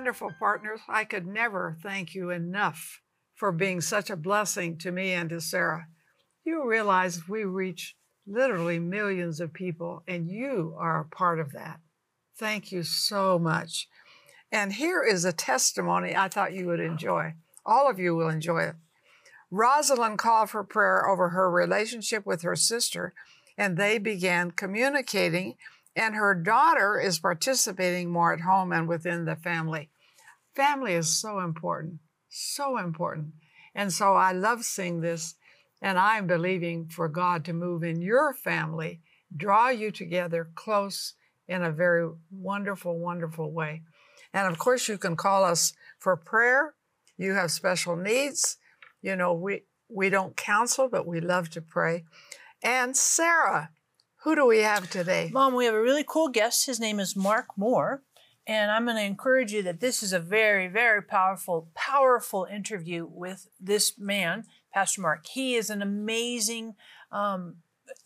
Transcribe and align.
wonderful 0.00 0.32
partners, 0.38 0.80
I 0.88 1.04
could 1.04 1.26
never 1.26 1.76
thank 1.82 2.14
you 2.14 2.30
enough 2.30 3.02
for 3.34 3.52
being 3.52 3.82
such 3.82 4.08
a 4.08 4.16
blessing 4.16 4.78
to 4.78 4.90
me 4.90 5.12
and 5.12 5.28
to 5.28 5.42
Sarah. 5.42 5.88
You 6.42 6.66
realize 6.66 7.28
we 7.28 7.44
reach 7.44 7.96
literally 8.26 8.78
millions 8.78 9.40
of 9.40 9.52
people, 9.52 10.02
and 10.08 10.30
you 10.30 10.74
are 10.78 11.02
a 11.02 11.14
part 11.14 11.38
of 11.38 11.52
that. 11.52 11.80
Thank 12.38 12.72
you 12.72 12.82
so 12.82 13.38
much. 13.38 13.88
And 14.50 14.72
here 14.72 15.02
is 15.02 15.26
a 15.26 15.34
testimony 15.34 16.16
I 16.16 16.28
thought 16.28 16.54
you 16.54 16.66
would 16.68 16.80
enjoy. 16.80 17.34
All 17.66 17.86
of 17.86 17.98
you 17.98 18.14
will 18.14 18.30
enjoy 18.30 18.62
it. 18.62 18.76
Rosalind 19.50 20.16
called 20.16 20.48
for 20.48 20.64
prayer 20.64 21.06
over 21.06 21.28
her 21.28 21.50
relationship 21.50 22.24
with 22.24 22.40
her 22.40 22.56
sister, 22.56 23.12
and 23.58 23.76
they 23.76 23.98
began 23.98 24.50
communicating. 24.50 25.56
And 26.00 26.14
her 26.14 26.34
daughter 26.34 26.98
is 26.98 27.18
participating 27.18 28.08
more 28.08 28.32
at 28.32 28.40
home 28.40 28.72
and 28.72 28.88
within 28.88 29.26
the 29.26 29.36
family. 29.36 29.90
Family 30.56 30.94
is 30.94 31.14
so 31.14 31.40
important, 31.40 31.98
so 32.30 32.78
important. 32.78 33.34
And 33.74 33.92
so 33.92 34.14
I 34.14 34.32
love 34.32 34.64
seeing 34.64 35.02
this, 35.02 35.34
and 35.82 35.98
I'm 35.98 36.26
believing 36.26 36.88
for 36.88 37.06
God 37.06 37.44
to 37.44 37.52
move 37.52 37.84
in 37.84 38.00
your 38.00 38.32
family, 38.32 39.02
draw 39.36 39.68
you 39.68 39.90
together 39.90 40.48
close 40.54 41.16
in 41.46 41.62
a 41.62 41.70
very 41.70 42.08
wonderful, 42.30 42.98
wonderful 42.98 43.52
way. 43.52 43.82
And 44.32 44.50
of 44.50 44.58
course, 44.58 44.88
you 44.88 44.96
can 44.96 45.16
call 45.16 45.44
us 45.44 45.74
for 45.98 46.16
prayer. 46.16 46.76
You 47.18 47.34
have 47.34 47.50
special 47.50 47.94
needs. 47.94 48.56
You 49.02 49.16
know, 49.16 49.34
we, 49.34 49.64
we 49.90 50.08
don't 50.08 50.34
counsel, 50.34 50.88
but 50.88 51.06
we 51.06 51.20
love 51.20 51.50
to 51.50 51.60
pray. 51.60 52.04
And 52.62 52.96
Sarah, 52.96 53.68
who 54.22 54.34
do 54.34 54.46
we 54.46 54.58
have 54.58 54.90
today? 54.90 55.30
Mom, 55.32 55.54
we 55.54 55.64
have 55.64 55.74
a 55.74 55.80
really 55.80 56.04
cool 56.06 56.28
guest. 56.28 56.66
His 56.66 56.78
name 56.78 57.00
is 57.00 57.16
Mark 57.16 57.46
Moore. 57.56 58.02
And 58.46 58.70
I'm 58.70 58.84
going 58.84 58.96
to 58.96 59.02
encourage 59.02 59.52
you 59.52 59.62
that 59.62 59.80
this 59.80 60.02
is 60.02 60.12
a 60.12 60.18
very, 60.18 60.66
very 60.66 61.02
powerful, 61.02 61.70
powerful 61.74 62.46
interview 62.50 63.06
with 63.08 63.48
this 63.60 63.98
man, 63.98 64.44
Pastor 64.74 65.00
Mark. 65.00 65.26
He 65.26 65.54
is 65.54 65.70
an 65.70 65.82
amazing, 65.82 66.74
um, 67.12 67.56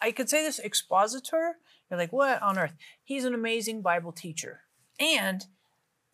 I 0.00 0.12
could 0.12 0.28
say 0.28 0.42
this, 0.42 0.58
expositor. 0.58 1.56
You're 1.90 1.98
like, 1.98 2.12
what 2.12 2.42
on 2.42 2.58
earth? 2.58 2.74
He's 3.02 3.24
an 3.24 3.34
amazing 3.34 3.82
Bible 3.82 4.12
teacher. 4.12 4.60
And 5.00 5.44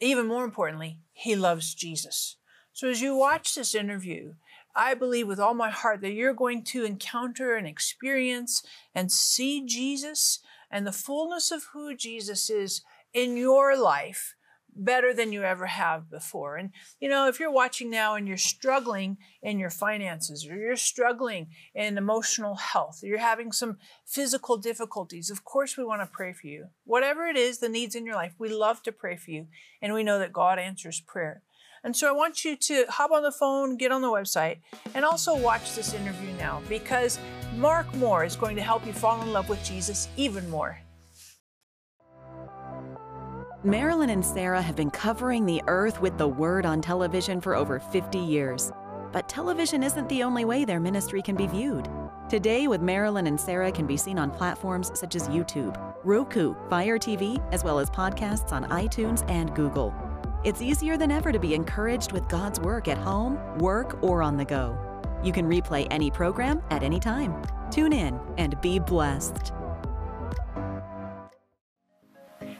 even 0.00 0.26
more 0.26 0.44
importantly, 0.44 1.00
he 1.12 1.36
loves 1.36 1.74
Jesus. 1.74 2.36
So 2.72 2.88
as 2.88 3.02
you 3.02 3.16
watch 3.16 3.54
this 3.54 3.74
interview, 3.74 4.34
I 4.74 4.94
believe 4.94 5.26
with 5.26 5.40
all 5.40 5.54
my 5.54 5.70
heart 5.70 6.00
that 6.02 6.12
you're 6.12 6.34
going 6.34 6.62
to 6.64 6.84
encounter 6.84 7.56
and 7.56 7.66
experience 7.66 8.62
and 8.94 9.10
see 9.10 9.64
Jesus 9.66 10.40
and 10.70 10.86
the 10.86 10.92
fullness 10.92 11.50
of 11.50 11.64
who 11.72 11.94
Jesus 11.94 12.48
is 12.50 12.82
in 13.12 13.36
your 13.36 13.76
life 13.76 14.36
better 14.74 15.12
than 15.12 15.32
you 15.32 15.42
ever 15.42 15.66
have 15.66 16.10
before. 16.10 16.56
And, 16.56 16.70
you 17.00 17.08
know, 17.08 17.26
if 17.26 17.40
you're 17.40 17.50
watching 17.50 17.90
now 17.90 18.14
and 18.14 18.28
you're 18.28 18.36
struggling 18.36 19.18
in 19.42 19.58
your 19.58 19.70
finances 19.70 20.46
or 20.46 20.56
you're 20.56 20.76
struggling 20.76 21.48
in 21.74 21.98
emotional 21.98 22.54
health, 22.54 23.00
or 23.02 23.06
you're 23.06 23.18
having 23.18 23.52
some 23.52 23.78
physical 24.06 24.56
difficulties, 24.56 25.30
of 25.30 25.44
course 25.44 25.76
we 25.76 25.84
want 25.84 26.02
to 26.02 26.06
pray 26.06 26.32
for 26.32 26.46
you. 26.46 26.66
Whatever 26.84 27.26
it 27.26 27.36
is, 27.36 27.58
the 27.58 27.68
needs 27.68 27.94
in 27.94 28.06
your 28.06 28.14
life, 28.14 28.34
we 28.38 28.48
love 28.48 28.82
to 28.84 28.92
pray 28.92 29.16
for 29.16 29.30
you. 29.30 29.48
And 29.82 29.92
we 29.92 30.04
know 30.04 30.18
that 30.18 30.32
God 30.32 30.58
answers 30.58 31.00
prayer. 31.00 31.42
And 31.82 31.96
so 31.96 32.08
I 32.08 32.12
want 32.12 32.44
you 32.44 32.56
to 32.56 32.84
hop 32.88 33.10
on 33.10 33.22
the 33.22 33.32
phone, 33.32 33.76
get 33.76 33.92
on 33.92 34.02
the 34.02 34.08
website, 34.08 34.58
and 34.94 35.04
also 35.04 35.36
watch 35.36 35.74
this 35.74 35.94
interview 35.94 36.30
now 36.38 36.60
because 36.68 37.18
Mark 37.56 37.92
Moore 37.94 38.24
is 38.24 38.36
going 38.36 38.56
to 38.56 38.62
help 38.62 38.86
you 38.86 38.92
fall 38.92 39.22
in 39.22 39.32
love 39.32 39.48
with 39.48 39.62
Jesus 39.64 40.08
even 40.16 40.48
more. 40.50 40.78
Marilyn 43.62 44.10
and 44.10 44.24
Sarah 44.24 44.62
have 44.62 44.76
been 44.76 44.90
covering 44.90 45.44
the 45.44 45.62
earth 45.66 46.00
with 46.00 46.16
the 46.16 46.28
Word 46.28 46.64
on 46.64 46.80
television 46.80 47.40
for 47.40 47.54
over 47.54 47.78
50 47.78 48.18
years. 48.18 48.72
But 49.12 49.28
television 49.28 49.82
isn't 49.82 50.08
the 50.08 50.22
only 50.22 50.44
way 50.44 50.64
their 50.64 50.80
ministry 50.80 51.20
can 51.20 51.36
be 51.36 51.46
viewed. 51.46 51.88
Today 52.28 52.68
with 52.68 52.80
Marilyn 52.80 53.26
and 53.26 53.38
Sarah 53.38 53.72
can 53.72 53.86
be 53.86 53.96
seen 53.96 54.18
on 54.18 54.30
platforms 54.30 54.92
such 54.98 55.16
as 55.16 55.28
YouTube, 55.28 55.76
Roku, 56.04 56.54
Fire 56.70 56.98
TV, 56.98 57.42
as 57.52 57.64
well 57.64 57.78
as 57.78 57.90
podcasts 57.90 58.52
on 58.52 58.64
iTunes 58.66 59.28
and 59.28 59.54
Google. 59.54 59.92
It's 60.42 60.62
easier 60.62 60.96
than 60.96 61.10
ever 61.10 61.32
to 61.32 61.38
be 61.38 61.54
encouraged 61.54 62.12
with 62.12 62.26
God's 62.26 62.58
work 62.60 62.88
at 62.88 62.96
home, 62.96 63.58
work, 63.58 64.02
or 64.02 64.22
on 64.22 64.38
the 64.38 64.44
go. 64.44 64.78
You 65.22 65.32
can 65.32 65.46
replay 65.46 65.86
any 65.90 66.10
program 66.10 66.62
at 66.70 66.82
any 66.82 66.98
time. 66.98 67.42
Tune 67.70 67.92
in 67.92 68.18
and 68.38 68.58
be 68.62 68.78
blessed. 68.78 69.52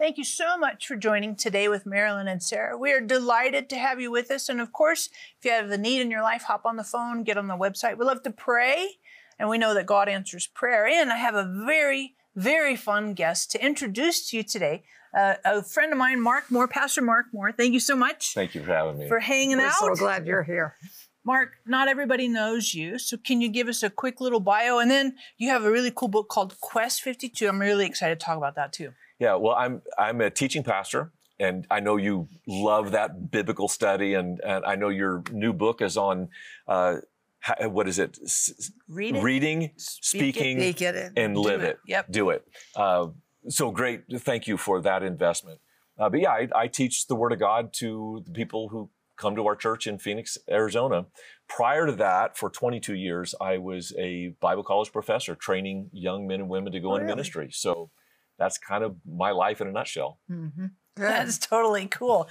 Thank 0.00 0.16
you 0.16 0.24
so 0.24 0.56
much 0.56 0.86
for 0.86 0.96
joining 0.96 1.36
today 1.36 1.68
with 1.68 1.84
Marilyn 1.84 2.26
and 2.26 2.42
Sarah. 2.42 2.74
We 2.74 2.90
are 2.90 3.02
delighted 3.02 3.68
to 3.68 3.76
have 3.76 4.00
you 4.00 4.10
with 4.10 4.30
us. 4.30 4.48
And 4.48 4.58
of 4.58 4.72
course, 4.72 5.10
if 5.38 5.44
you 5.44 5.50
have 5.50 5.68
the 5.68 5.76
need 5.76 6.00
in 6.00 6.10
your 6.10 6.22
life, 6.22 6.44
hop 6.44 6.64
on 6.64 6.76
the 6.76 6.84
phone, 6.84 7.22
get 7.22 7.36
on 7.36 7.48
the 7.48 7.54
website. 7.54 7.98
We 7.98 8.06
love 8.06 8.22
to 8.22 8.30
pray, 8.30 8.92
and 9.38 9.50
we 9.50 9.58
know 9.58 9.74
that 9.74 9.84
God 9.84 10.08
answers 10.08 10.46
prayer. 10.46 10.86
And 10.86 11.12
I 11.12 11.18
have 11.18 11.34
a 11.34 11.44
very, 11.66 12.14
very 12.34 12.76
fun 12.76 13.12
guest 13.12 13.50
to 13.50 13.62
introduce 13.62 14.30
to 14.30 14.38
you 14.38 14.42
today. 14.42 14.84
Uh, 15.14 15.34
a 15.44 15.62
friend 15.62 15.92
of 15.92 15.98
mine, 15.98 16.22
Mark 16.22 16.50
Moore, 16.50 16.66
Pastor 16.66 17.02
Mark 17.02 17.26
Moore. 17.34 17.52
Thank 17.52 17.74
you 17.74 17.80
so 17.80 17.94
much. 17.94 18.32
Thank 18.32 18.54
you 18.54 18.62
for 18.62 18.72
having 18.72 19.00
me. 19.00 19.06
For 19.06 19.20
hanging 19.20 19.58
We're 19.58 19.66
out. 19.66 19.74
so 19.80 19.94
glad 19.96 20.26
you're 20.26 20.44
here. 20.44 20.76
Mark, 21.26 21.50
not 21.66 21.88
everybody 21.88 22.26
knows 22.26 22.72
you, 22.72 22.98
so 22.98 23.18
can 23.18 23.42
you 23.42 23.50
give 23.50 23.68
us 23.68 23.82
a 23.82 23.90
quick 23.90 24.22
little 24.22 24.40
bio? 24.40 24.78
And 24.78 24.90
then 24.90 25.16
you 25.36 25.50
have 25.50 25.64
a 25.64 25.70
really 25.70 25.92
cool 25.94 26.08
book 26.08 26.30
called 26.30 26.58
Quest 26.58 27.02
52. 27.02 27.46
I'm 27.46 27.60
really 27.60 27.84
excited 27.84 28.18
to 28.18 28.24
talk 28.24 28.38
about 28.38 28.54
that 28.54 28.72
too. 28.72 28.94
Yeah, 29.20 29.34
well, 29.34 29.54
I'm 29.54 29.82
I'm 29.98 30.20
a 30.22 30.30
teaching 30.30 30.64
pastor, 30.64 31.12
and 31.38 31.66
I 31.70 31.80
know 31.80 31.96
you 31.98 32.28
love 32.48 32.92
that 32.92 33.30
biblical 33.30 33.68
study, 33.68 34.14
and, 34.14 34.40
and 34.40 34.64
I 34.64 34.76
know 34.76 34.88
your 34.88 35.22
new 35.30 35.52
book 35.52 35.82
is 35.82 35.96
on 35.98 36.30
uh, 36.66 36.96
ha- 37.42 37.68
what 37.68 37.86
is 37.86 37.98
it? 37.98 38.18
S- 38.24 38.72
Read 38.88 39.14
it. 39.16 39.22
Reading, 39.22 39.70
Speak 39.76 40.36
it, 40.36 40.38
speaking, 40.40 40.58
speak 40.58 40.80
it, 40.80 41.12
and 41.16 41.34
do 41.34 41.40
live 41.40 41.62
it. 41.62 41.68
it. 41.68 41.78
Yep. 41.86 42.06
Do 42.10 42.30
it. 42.30 42.44
Uh, 42.74 43.08
so 43.48 43.70
great. 43.70 44.04
Thank 44.20 44.46
you 44.48 44.56
for 44.56 44.80
that 44.80 45.02
investment. 45.02 45.60
Uh, 45.98 46.08
but 46.08 46.20
yeah, 46.20 46.30
I, 46.30 46.48
I 46.56 46.66
teach 46.66 47.06
the 47.06 47.14
Word 47.14 47.32
of 47.32 47.38
God 47.38 47.74
to 47.74 48.22
the 48.24 48.32
people 48.32 48.70
who 48.70 48.88
come 49.18 49.36
to 49.36 49.46
our 49.46 49.54
church 49.54 49.86
in 49.86 49.98
Phoenix, 49.98 50.38
Arizona. 50.50 51.04
Prior 51.46 51.84
to 51.84 51.92
that, 51.92 52.38
for 52.38 52.48
22 52.48 52.94
years, 52.94 53.34
I 53.38 53.58
was 53.58 53.92
a 53.98 54.28
Bible 54.40 54.62
college 54.64 54.92
professor 54.92 55.34
training 55.34 55.90
young 55.92 56.26
men 56.26 56.40
and 56.40 56.48
women 56.48 56.72
to 56.72 56.80
go 56.80 56.94
into 56.94 57.04
Really? 57.04 57.16
ministry. 57.16 57.50
So 57.52 57.90
that's 58.40 58.58
kind 58.58 58.82
of 58.82 58.96
my 59.06 59.30
life 59.30 59.60
in 59.60 59.68
a 59.68 59.72
nutshell. 59.72 60.18
Mm-hmm. 60.28 60.66
That's 60.96 61.38
totally 61.38 61.86
cool. 61.86 62.28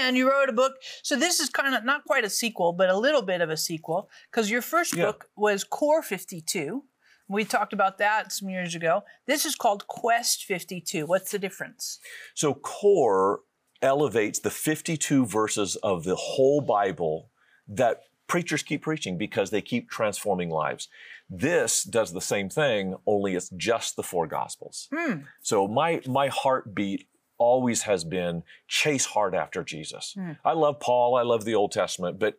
And 0.00 0.16
you 0.16 0.28
wrote 0.28 0.48
a 0.48 0.52
book. 0.52 0.72
So 1.02 1.14
this 1.16 1.38
is 1.38 1.48
kind 1.48 1.74
of 1.74 1.84
not 1.84 2.04
quite 2.04 2.24
a 2.24 2.30
sequel, 2.30 2.72
but 2.72 2.88
a 2.90 2.98
little 2.98 3.22
bit 3.22 3.40
of 3.40 3.50
a 3.50 3.56
sequel 3.56 4.10
because 4.30 4.50
your 4.50 4.62
first 4.62 4.96
Yeah. 4.96 5.04
book 5.06 5.26
was 5.36 5.62
Core 5.62 6.02
52. 6.02 6.82
We 7.28 7.44
talked 7.44 7.72
about 7.72 7.98
that 7.98 8.32
some 8.32 8.48
years 8.50 8.74
ago. 8.74 9.02
This 9.26 9.44
is 9.46 9.54
called 9.54 9.86
Quest 9.86 10.44
52. 10.44 11.06
What's 11.06 11.30
the 11.30 11.38
difference? 11.38 12.00
So 12.34 12.54
core 12.54 13.40
elevates 13.82 14.40
the 14.40 14.50
52 14.50 15.24
verses 15.26 15.76
of 15.76 16.02
the 16.04 16.16
whole 16.16 16.60
Bible 16.60 17.30
that 17.68 18.00
preachers 18.30 18.62
keep 18.62 18.82
preaching 18.82 19.18
because 19.18 19.50
they 19.50 19.60
keep 19.60 19.90
transforming 19.90 20.50
lives. 20.50 20.88
This 21.28 21.82
does 21.82 22.12
the 22.12 22.20
same 22.20 22.48
thing, 22.48 22.94
only 23.04 23.34
it's 23.34 23.50
just 23.56 23.96
the 23.96 24.04
four 24.04 24.28
gospels. 24.28 24.88
Hmm. 24.94 25.22
So 25.42 25.66
my 25.66 26.00
my 26.06 26.28
heartbeat 26.28 27.08
always 27.38 27.82
has 27.82 28.04
been 28.04 28.44
chase 28.68 29.06
hard 29.06 29.34
after 29.34 29.64
Jesus. 29.64 30.14
Hmm. 30.16 30.32
I 30.44 30.52
love 30.52 30.78
Paul, 30.78 31.16
I 31.16 31.22
love 31.22 31.44
the 31.44 31.56
Old 31.56 31.72
Testament, 31.72 32.20
but 32.20 32.38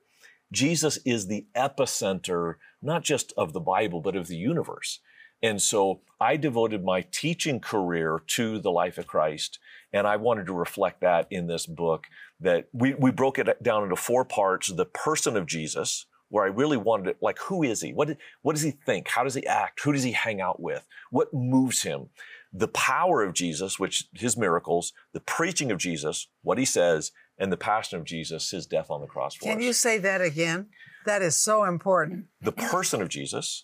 Jesus 0.53 0.97
is 1.05 1.27
the 1.27 1.45
epicenter 1.55 2.55
not 2.81 3.03
just 3.03 3.33
of 3.35 3.51
the 3.51 3.59
Bible 3.59 3.99
but 3.99 4.15
of 4.15 4.27
the 4.27 4.37
universe. 4.37 4.99
And 5.43 5.61
so 5.61 6.01
I 6.21 6.37
devoted 6.37 6.85
my 6.85 7.01
teaching 7.11 7.59
career 7.59 8.21
to 8.27 8.59
the 8.59 8.71
life 8.71 8.97
of 8.97 9.07
Christ. 9.07 9.59
And 9.91 10.07
I 10.07 10.15
wanted 10.15 10.45
to 10.45 10.53
reflect 10.53 11.01
that 11.01 11.27
in 11.31 11.47
this 11.47 11.65
book 11.65 12.05
that 12.41 12.67
we, 12.73 12.93
we 12.95 13.11
broke 13.11 13.39
it 13.39 13.61
down 13.63 13.83
into 13.83 13.95
four 13.95 14.25
parts. 14.25 14.71
The 14.73 14.85
person 14.85 15.37
of 15.37 15.45
Jesus, 15.45 16.05
where 16.29 16.43
I 16.43 16.47
really 16.47 16.77
wanted 16.77 17.07
it, 17.07 17.17
like, 17.21 17.39
who 17.39 17.63
is 17.63 17.81
he? 17.81 17.93
What, 17.93 18.07
did- 18.09 18.17
what 18.41 18.53
does 18.53 18.63
he 18.63 18.71
think? 18.71 19.07
How 19.09 19.23
does 19.23 19.35
he 19.35 19.45
act? 19.47 19.81
Who 19.83 19.91
does 19.93 20.03
he 20.03 20.11
hang 20.13 20.41
out 20.41 20.59
with? 20.59 20.85
What 21.11 21.33
moves 21.33 21.83
him? 21.83 22.09
the 22.53 22.67
power 22.67 23.23
of 23.23 23.31
Jesus, 23.33 23.79
which 23.79 24.09
his 24.13 24.35
miracles, 24.35 24.91
the 25.13 25.21
preaching 25.21 25.71
of 25.71 25.77
Jesus, 25.77 26.27
what 26.41 26.57
he 26.57 26.65
says, 26.65 27.13
and 27.37 27.49
the 27.49 27.55
passion 27.55 27.97
of 27.97 28.03
Jesus, 28.03 28.49
his 28.49 28.65
death 28.67 28.91
on 28.91 28.99
the 28.99 29.07
cross 29.07 29.35
for 29.35 29.45
Can 29.45 29.59
us. 29.59 29.63
you 29.63 29.71
say 29.71 29.97
that 29.99 30.19
again? 30.19 30.65
That 31.05 31.21
is 31.21 31.37
so 31.37 31.63
important. 31.63 32.25
the 32.41 32.51
person 32.51 33.01
of 33.01 33.07
Jesus, 33.07 33.63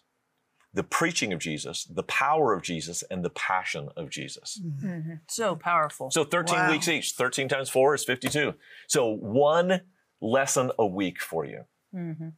the 0.77 0.83
preaching 0.83 1.33
of 1.33 1.39
Jesus, 1.39 1.85
the 1.85 2.03
power 2.03 2.53
of 2.53 2.61
Jesus, 2.61 3.03
and 3.11 3.25
the 3.25 3.29
passion 3.31 3.89
of 3.97 4.09
Jesus. 4.09 4.61
So 5.27 5.55
powerful. 5.55 6.11
So 6.11 6.23
13 6.23 6.55
Wow. 6.55 6.71
weeks 6.71 6.87
each. 6.87 7.13
13 7.13 7.47
times 7.49 7.69
4 7.69 7.95
is 7.95 8.05
52. 8.05 8.53
So 8.87 9.07
one 9.09 9.81
lesson 10.21 10.71
a 10.77 10.85
week 10.85 11.19
for 11.19 11.45
you. 11.45 11.65
Mhm. 11.93 12.33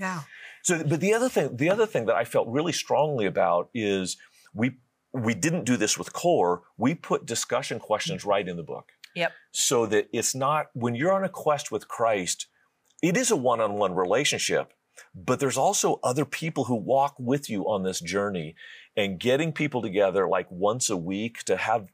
Yeah. 0.00 0.22
So, 0.62 0.82
but 0.84 1.00
the 1.00 1.14
other 1.14 1.28
thing, 1.28 1.56
the 1.56 1.70
other 1.70 1.86
thing 1.86 2.06
that 2.06 2.16
I 2.16 2.24
felt 2.24 2.48
really 2.48 2.72
strongly 2.72 3.26
about 3.26 3.70
is 3.72 4.16
we 4.52 4.78
we 5.12 5.34
didn't 5.34 5.64
do 5.64 5.76
this 5.78 5.96
with 5.96 6.12
core. 6.12 6.62
We 6.76 6.94
put 6.94 7.24
discussion 7.24 7.78
questions 7.78 8.24
right 8.26 8.46
in 8.46 8.56
the 8.56 8.62
book. 8.74 8.92
Yep. 9.14 9.32
So 9.52 9.86
that 9.86 10.08
it's 10.12 10.34
not 10.34 10.66
when 10.74 10.94
you're 10.94 11.12
on 11.12 11.24
a 11.24 11.28
quest 11.44 11.70
with 11.72 11.88
Christ, 11.88 12.48
it 13.00 13.16
is 13.16 13.30
a 13.30 13.36
one-on-one 13.36 13.94
relationship, 13.94 14.72
but 15.14 15.40
there's 15.40 15.58
also 15.58 16.00
other 16.02 16.24
people 16.24 16.64
who 16.64 16.74
walk 16.74 17.14
with 17.18 17.48
you 17.50 17.68
on 17.68 17.82
this 17.82 18.00
journey, 18.00 18.54
and 18.96 19.20
getting 19.20 19.52
people 19.52 19.82
together 19.82 20.28
like 20.28 20.50
once 20.50 20.88
a 20.90 20.96
week 20.96 21.42
to 21.44 21.56
have 21.56 21.88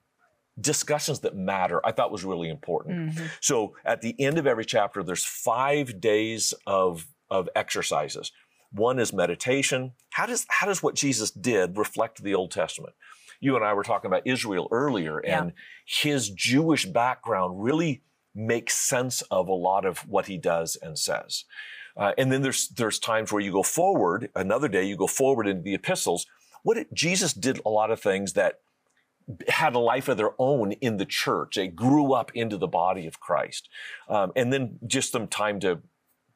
discussions 0.60 1.20
that 1.20 1.34
matter. 1.34 1.80
I 1.84 1.92
thought 1.92 2.12
was 2.12 2.24
really 2.24 2.48
important. 2.48 3.14
Mhm. 3.14 3.30
So 3.40 3.74
at 3.84 4.02
the 4.02 4.14
end 4.20 4.38
of 4.38 4.46
every 4.46 4.64
chapter, 4.64 5.02
there's 5.02 5.24
five 5.24 6.00
days 6.00 6.52
of, 6.66 7.08
of 7.30 7.48
exercises. 7.56 8.32
One 8.70 8.98
is 8.98 9.12
meditation. 9.12 9.92
How 10.10 10.26
does, 10.26 10.46
how 10.48 10.66
does 10.66 10.82
what 10.82 10.94
Jesus 10.94 11.30
did 11.30 11.76
reflect 11.78 12.22
the 12.22 12.34
Old 12.34 12.50
Testament? 12.50 12.94
You 13.40 13.56
and 13.56 13.64
I 13.64 13.72
were 13.72 13.82
talking 13.82 14.08
about 14.08 14.26
Israel 14.26 14.68
earlier, 14.70 15.18
and 15.18 15.52
his 15.84 16.30
Jewish 16.30 16.86
background 16.86 17.62
really 17.64 18.02
makes 18.34 18.74
sense 18.74 19.22
of 19.22 19.48
a 19.48 19.52
lot 19.52 19.84
of 19.84 20.00
what 20.08 20.26
he 20.26 20.38
does 20.38 20.76
and 20.76 20.98
says. 20.98 21.44
Uh, 21.96 22.12
and 22.18 22.32
then 22.32 22.42
there's 22.42 22.68
there's 22.68 22.98
times 22.98 23.32
where 23.32 23.42
you 23.42 23.52
go 23.52 23.62
forward. 23.62 24.30
Another 24.34 24.68
day 24.68 24.84
you 24.84 24.96
go 24.96 25.06
forward 25.06 25.46
into 25.46 25.62
the 25.62 25.74
epistles. 25.74 26.26
What 26.62 26.76
it, 26.78 26.92
Jesus 26.94 27.32
did 27.32 27.60
a 27.66 27.68
lot 27.70 27.90
of 27.90 28.00
things 28.00 28.32
that 28.34 28.60
had 29.48 29.74
a 29.74 29.78
life 29.78 30.08
of 30.08 30.16
their 30.16 30.32
own 30.38 30.72
in 30.72 30.96
the 30.96 31.06
church. 31.06 31.56
They 31.56 31.68
grew 31.68 32.12
up 32.12 32.30
into 32.34 32.56
the 32.56 32.66
body 32.68 33.06
of 33.06 33.20
Christ. 33.20 33.68
Um, 34.08 34.32
and 34.34 34.52
then 34.52 34.78
just 34.86 35.12
some 35.12 35.28
time 35.28 35.60
to 35.60 35.80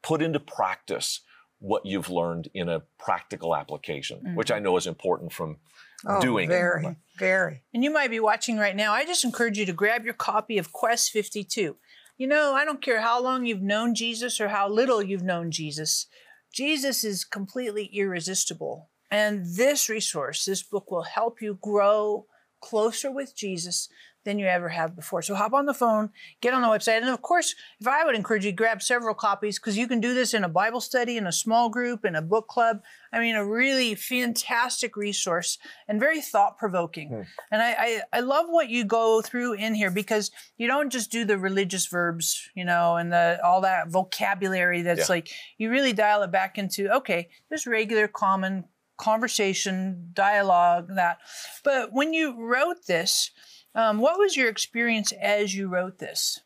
put 0.01 0.21
into 0.21 0.39
practice 0.39 1.21
what 1.59 1.85
you've 1.85 2.09
learned 2.09 2.49
in 2.53 2.69
a 2.69 2.83
practical 2.99 3.55
application, 3.55 4.35
which 4.35 4.51
I 4.51 4.59
know 4.59 4.77
is 4.77 4.87
important 4.87 5.33
from 5.33 5.57
Oh, 6.05 6.21
doing 6.21 6.45
it. 6.45 6.53
very, 6.53 6.95
very. 7.17 7.63
And 7.73 7.83
you 7.83 7.89
might 7.89 8.11
be 8.11 8.19
watching 8.19 8.57
right 8.59 8.75
now. 8.75 8.93
I 8.93 9.03
just 9.03 9.23
encourage 9.25 9.57
you 9.57 9.65
to 9.65 9.73
grab 9.73 10.05
your 10.05 10.13
copy 10.13 10.59
of 10.59 10.71
Quest 10.71 11.09
52. 11.09 11.75
You 12.17 12.25
know, 12.27 12.55
I 12.55 12.65
don't 12.65 12.81
care 12.81 13.01
how 13.01 13.21
long 13.21 13.45
you've 13.45 13.61
known 13.61 13.93
Jesus 13.93 14.41
or 14.41 14.47
how 14.47 14.67
little 14.67 15.03
you've 15.03 15.23
known 15.23 15.51
Jesus, 15.51 16.07
Jesus 16.51 17.03
is 17.03 17.23
completely 17.23 17.85
irresistible. 17.93 18.89
And 19.11 19.45
this 19.55 19.87
resource, 19.87 20.45
this 20.45 20.63
book 20.63 20.89
will 20.89 21.03
help 21.03 21.41
you 21.41 21.59
grow 21.61 22.25
closer 22.59 23.11
with 23.11 23.35
Jesus 23.35 23.87
than 24.27 24.37
you 24.39 24.45
ever 24.45 24.67
have 24.67 24.93
before. 24.93 25.21
So 25.21 25.35
hop 25.35 25.53
on 25.53 25.67
the 25.67 25.73
phone, 25.73 26.09
get 26.41 26.53
on 26.53 26.61
the 26.61 26.67
website. 26.67 26.97
And 26.97 27.07
of 27.07 27.21
course, 27.21 27.55
if 27.79 27.87
I 27.87 28.03
would 28.03 28.13
encourage 28.13 28.45
you, 28.45 28.51
grab 28.51 28.83
several 28.83 29.15
copies 29.15 29.57
because 29.57 29.77
you 29.77 29.87
can 29.87 30.01
do 30.01 30.13
this 30.13 30.33
in 30.33 30.43
a 30.43 30.49
Bible 30.49 30.81
study, 30.81 31.15
in 31.15 31.25
a 31.25 31.31
small 31.31 31.69
group, 31.69 32.03
in 32.03 32.13
a 32.13 32.21
book 32.21 32.49
club. 32.49 32.81
I 33.13 33.19
mean, 33.21 33.35
a 33.35 33.45
really 33.45 33.95
fantastic 33.95 34.97
resource 34.97 35.57
and 35.87 35.97
very 35.97 36.19
thought 36.19 36.57
provoking. 36.57 37.07
Hmm. 37.07 37.21
And 37.51 37.61
I, 37.61 37.71
I, 37.79 38.01
I 38.11 38.19
love 38.19 38.47
what 38.49 38.67
you 38.69 38.83
go 38.83 39.21
through 39.21 39.53
in 39.53 39.73
here 39.73 39.91
because 39.91 40.29
you 40.57 40.67
don't 40.67 40.91
just 40.91 41.09
do 41.09 41.23
the 41.23 41.37
religious 41.37 41.85
verbs, 41.87 42.49
you 42.53 42.65
know, 42.65 42.97
and 42.97 43.13
the 43.13 43.39
all 43.45 43.61
that 43.61 43.87
vocabulary 43.87 44.81
that's 44.81 45.07
Yeah. 45.07 45.15
like 45.15 45.29
you 45.57 45.69
really 45.69 45.93
dial 45.93 46.21
it 46.23 46.31
back 46.33 46.57
into 46.57 46.93
okay, 46.97 47.29
just 47.49 47.65
regular 47.65 48.09
common 48.09 48.65
conversation, 48.97 50.09
dialogue, 50.13 50.87
that. 50.95 51.19
But 51.63 51.93
when 51.93 52.13
you 52.13 52.35
wrote 52.37 52.87
this, 52.87 53.31
um, 53.77 53.99
what 53.99 54.17
was 54.19 54.35
your 54.35 54.49
experience 54.49 55.13
as 55.13 55.55
you 55.55 55.67
wrote 55.69 55.99
this? 55.99 56.41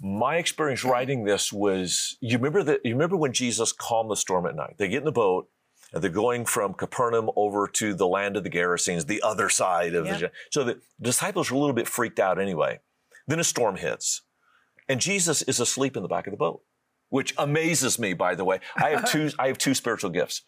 My 0.00 0.36
experience 0.36 0.84
writing 0.84 1.24
this 1.24 1.52
was 1.52 2.16
you 2.20 2.36
remember 2.38 2.62
that 2.64 2.80
you 2.84 2.94
remember 2.94 3.16
when 3.16 3.32
Jesus 3.32 3.72
calmed 3.72 4.10
the 4.10 4.16
storm 4.16 4.46
at 4.46 4.56
night. 4.56 4.74
They 4.78 4.88
get 4.88 4.98
in 4.98 5.04
the 5.04 5.12
boat 5.12 5.48
and 5.92 6.02
they're 6.02 6.10
going 6.10 6.44
from 6.44 6.74
Capernaum 6.74 7.30
over 7.36 7.68
to 7.68 7.94
the 7.94 8.06
land 8.06 8.36
of 8.36 8.44
the 8.44 8.50
Gerasenes, 8.50 9.06
the 9.06 9.22
other 9.22 9.48
side 9.48 9.94
of 9.94 10.06
Yeah. 10.06 10.16
the 10.18 10.30
so 10.50 10.64
the 10.64 10.80
disciples 11.00 11.50
are 11.50 11.54
a 11.54 11.58
little 11.58 11.74
bit 11.74 11.88
freaked 11.88 12.18
out 12.18 12.38
anyway. 12.40 12.80
Then 13.26 13.40
a 13.40 13.44
storm 13.44 13.76
hits. 13.76 14.22
And 14.88 15.00
Jesus 15.00 15.42
is 15.42 15.60
asleep 15.60 15.96
in 15.96 16.02
the 16.02 16.08
back 16.08 16.26
of 16.26 16.30
the 16.30 16.36
boat, 16.36 16.62
which 17.08 17.34
amazes 17.38 17.98
me, 17.98 18.14
by 18.14 18.34
the 18.34 18.44
way. 18.44 18.60
I 18.76 18.90
have 18.90 19.10
two 19.10 19.30
I 19.38 19.48
have 19.48 19.58
two 19.58 19.74
spiritual 19.74 20.10
gifts. 20.10 20.42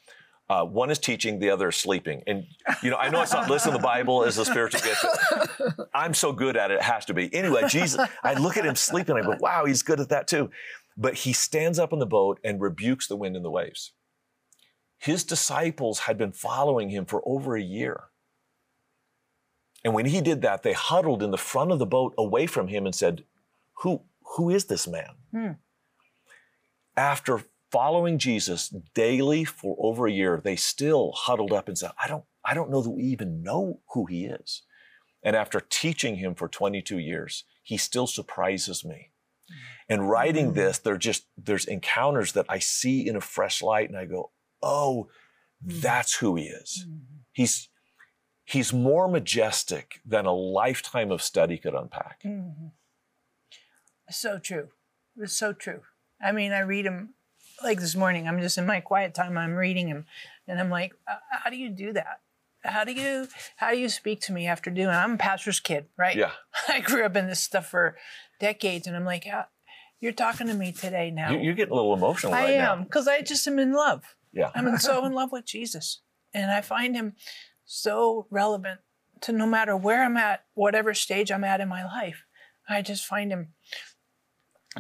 Uh, 0.50 0.64
one 0.64 0.90
is 0.90 0.98
teaching, 0.98 1.38
the 1.38 1.50
other 1.50 1.68
is 1.68 1.76
sleeping. 1.76 2.22
And 2.26 2.46
you 2.82 2.90
know, 2.90 2.96
I 2.96 3.10
know 3.10 3.20
it's 3.20 3.32
not 3.32 3.50
listed 3.50 3.74
in 3.74 3.76
the 3.76 3.82
Bible 3.82 4.24
as 4.24 4.38
a 4.38 4.44
spiritual 4.46 4.80
gift. 4.80 5.04
I'm 5.94 6.14
so 6.14 6.32
good 6.32 6.56
at 6.56 6.70
it, 6.70 6.76
it 6.76 6.82
has 6.82 7.04
to 7.06 7.14
be. 7.14 7.32
Anyway, 7.34 7.62
Jesus, 7.68 8.00
I 8.22 8.34
look 8.34 8.56
at 8.56 8.64
him 8.64 8.74
sleeping, 8.74 9.16
I 9.16 9.20
go, 9.20 9.36
wow, 9.40 9.66
he's 9.66 9.82
good 9.82 10.00
at 10.00 10.08
that 10.08 10.26
too. 10.26 10.50
But 10.96 11.14
he 11.14 11.32
stands 11.34 11.78
up 11.78 11.92
in 11.92 11.98
the 11.98 12.06
boat 12.06 12.40
and 12.42 12.60
rebukes 12.60 13.08
the 13.08 13.16
wind 13.16 13.36
and 13.36 13.44
the 13.44 13.50
waves. 13.50 13.92
His 14.96 15.22
disciples 15.22 16.00
had 16.00 16.16
been 16.16 16.32
following 16.32 16.88
him 16.90 17.04
for 17.04 17.22
over 17.26 17.54
a 17.54 17.62
year. 17.62 18.04
And 19.84 19.94
when 19.94 20.06
he 20.06 20.20
did 20.20 20.42
that, 20.42 20.62
they 20.62 20.72
huddled 20.72 21.22
in 21.22 21.30
the 21.30 21.38
front 21.38 21.70
of 21.70 21.78
the 21.78 21.86
boat 21.86 22.14
away 22.18 22.46
from 22.46 22.68
him 22.68 22.84
and 22.84 22.94
said, 22.94 23.24
Who, 23.82 24.02
who 24.36 24.50
is 24.50 24.64
this 24.64 24.88
man? 24.88 25.10
Hmm. 25.30 25.50
After 26.96 27.42
following 27.70 28.18
Jesus 28.18 28.74
daily 28.94 29.44
for 29.44 29.76
over 29.78 30.06
a 30.06 30.12
year, 30.12 30.40
they 30.42 30.56
still 30.56 31.12
huddled 31.14 31.52
up 31.52 31.68
and 31.68 31.76
said, 31.76 31.92
I 32.02 32.08
don't, 32.08 32.24
I 32.44 32.54
don't 32.54 32.70
know 32.70 32.82
that 32.82 32.90
we 32.90 33.02
even 33.04 33.42
know 33.42 33.80
who 33.92 34.06
he 34.06 34.24
is. 34.24 34.62
And 35.22 35.34
after 35.34 35.60
teaching 35.60 36.16
him 36.16 36.34
for 36.34 36.48
22 36.48 36.98
years, 36.98 37.44
he 37.62 37.76
still 37.76 38.06
surprises 38.06 38.84
me. 38.84 39.10
And 39.88 40.08
writing 40.08 40.52
mm. 40.52 40.54
this, 40.54 40.78
there 40.78 40.96
just 40.96 41.26
there's 41.36 41.64
encounters 41.64 42.32
that 42.32 42.46
I 42.48 42.58
see 42.58 43.06
in 43.06 43.16
a 43.16 43.20
fresh 43.20 43.62
light, 43.62 43.88
and 43.88 43.96
I 43.96 44.04
go, 44.04 44.30
"Oh, 44.62 45.08
mm. 45.66 45.80
that's 45.80 46.16
who 46.16 46.36
he 46.36 46.44
is. 46.44 46.84
Mm-hmm. 46.86 47.16
He's 47.32 47.68
he's 48.44 48.72
more 48.72 49.08
majestic 49.08 50.00
than 50.04 50.26
a 50.26 50.34
lifetime 50.34 51.10
of 51.10 51.22
study 51.22 51.56
could 51.56 51.74
unpack." 51.74 52.22
Mhm. 52.24 52.72
So 54.10 54.38
true. 54.38 54.68
It's 55.16 55.36
so 55.36 55.52
true. 55.52 55.82
I 56.20 56.32
mean, 56.32 56.52
I 56.52 56.60
read 56.60 56.84
him 56.84 57.14
like 57.62 57.80
this 57.80 57.94
morning. 57.96 58.28
I'm 58.28 58.40
just 58.40 58.58
in 58.58 58.66
my 58.66 58.80
quiet 58.80 59.14
time. 59.14 59.36
I'm 59.38 59.54
reading 59.54 59.88
him, 59.88 60.06
and 60.46 60.58
I'm 60.60 60.70
like, 60.70 60.94
"Uh, 61.06 61.16
how 61.30 61.50
do 61.50 61.56
you 61.56 61.70
do 61.70 61.92
that? 61.92 62.20
How 62.64 62.84
do 62.84 62.92
you 62.92 63.28
how 63.56 63.70
do 63.70 63.78
you 63.78 63.88
speak 63.88 64.20
to 64.22 64.32
me 64.32 64.46
after 64.46 64.70
doing? 64.70 64.88
I'm 64.88 65.14
a 65.14 65.18
pastor's 65.18 65.60
kid, 65.60 65.86
right? 65.96 66.16
Yeah, 66.16 66.32
I 66.68 66.80
grew 66.80 67.04
up 67.04 67.16
in 67.16 67.26
this 67.26 67.40
stuff 67.40 67.68
for 67.68 67.96
decades, 68.40 68.86
and 68.86 68.96
I'm 68.96 69.04
like, 69.04 69.24
"How- 69.24 69.46
you're 70.00 70.12
talking 70.12 70.46
to 70.46 70.54
me 70.54 70.70
today 70.70 71.10
now. 71.10 71.30
you, 71.32 71.38
you're 71.38 71.54
getting 71.54 71.72
a 71.72 71.76
little 71.76 71.92
emotional 71.94 72.32
I 72.32 72.42
right 72.42 72.54
am 72.54 72.84
because 72.84 73.08
I 73.08 73.20
just 73.20 73.46
am 73.48 73.58
in 73.58 73.72
love. 73.72 74.14
Yeah, 74.32 74.50
I'm 74.54 74.68
in- 74.68 74.78
so 74.78 75.04
in 75.06 75.12
love 75.12 75.32
with 75.32 75.44
Jesus. 75.44 76.00
And 76.34 76.50
I 76.50 76.60
find 76.60 76.94
him 76.94 77.14
so 77.64 78.26
relevant 78.30 78.80
to 79.22 79.32
no 79.32 79.46
matter 79.46 79.76
where 79.76 80.04
I'm 80.04 80.16
at, 80.16 80.44
whatever 80.54 80.94
stage 80.94 81.32
I'm 81.32 81.42
at 81.42 81.60
in 81.60 81.68
my 81.68 81.84
life. 81.84 82.24
I 82.68 82.82
just 82.82 83.04
find 83.06 83.32
him 83.32 83.54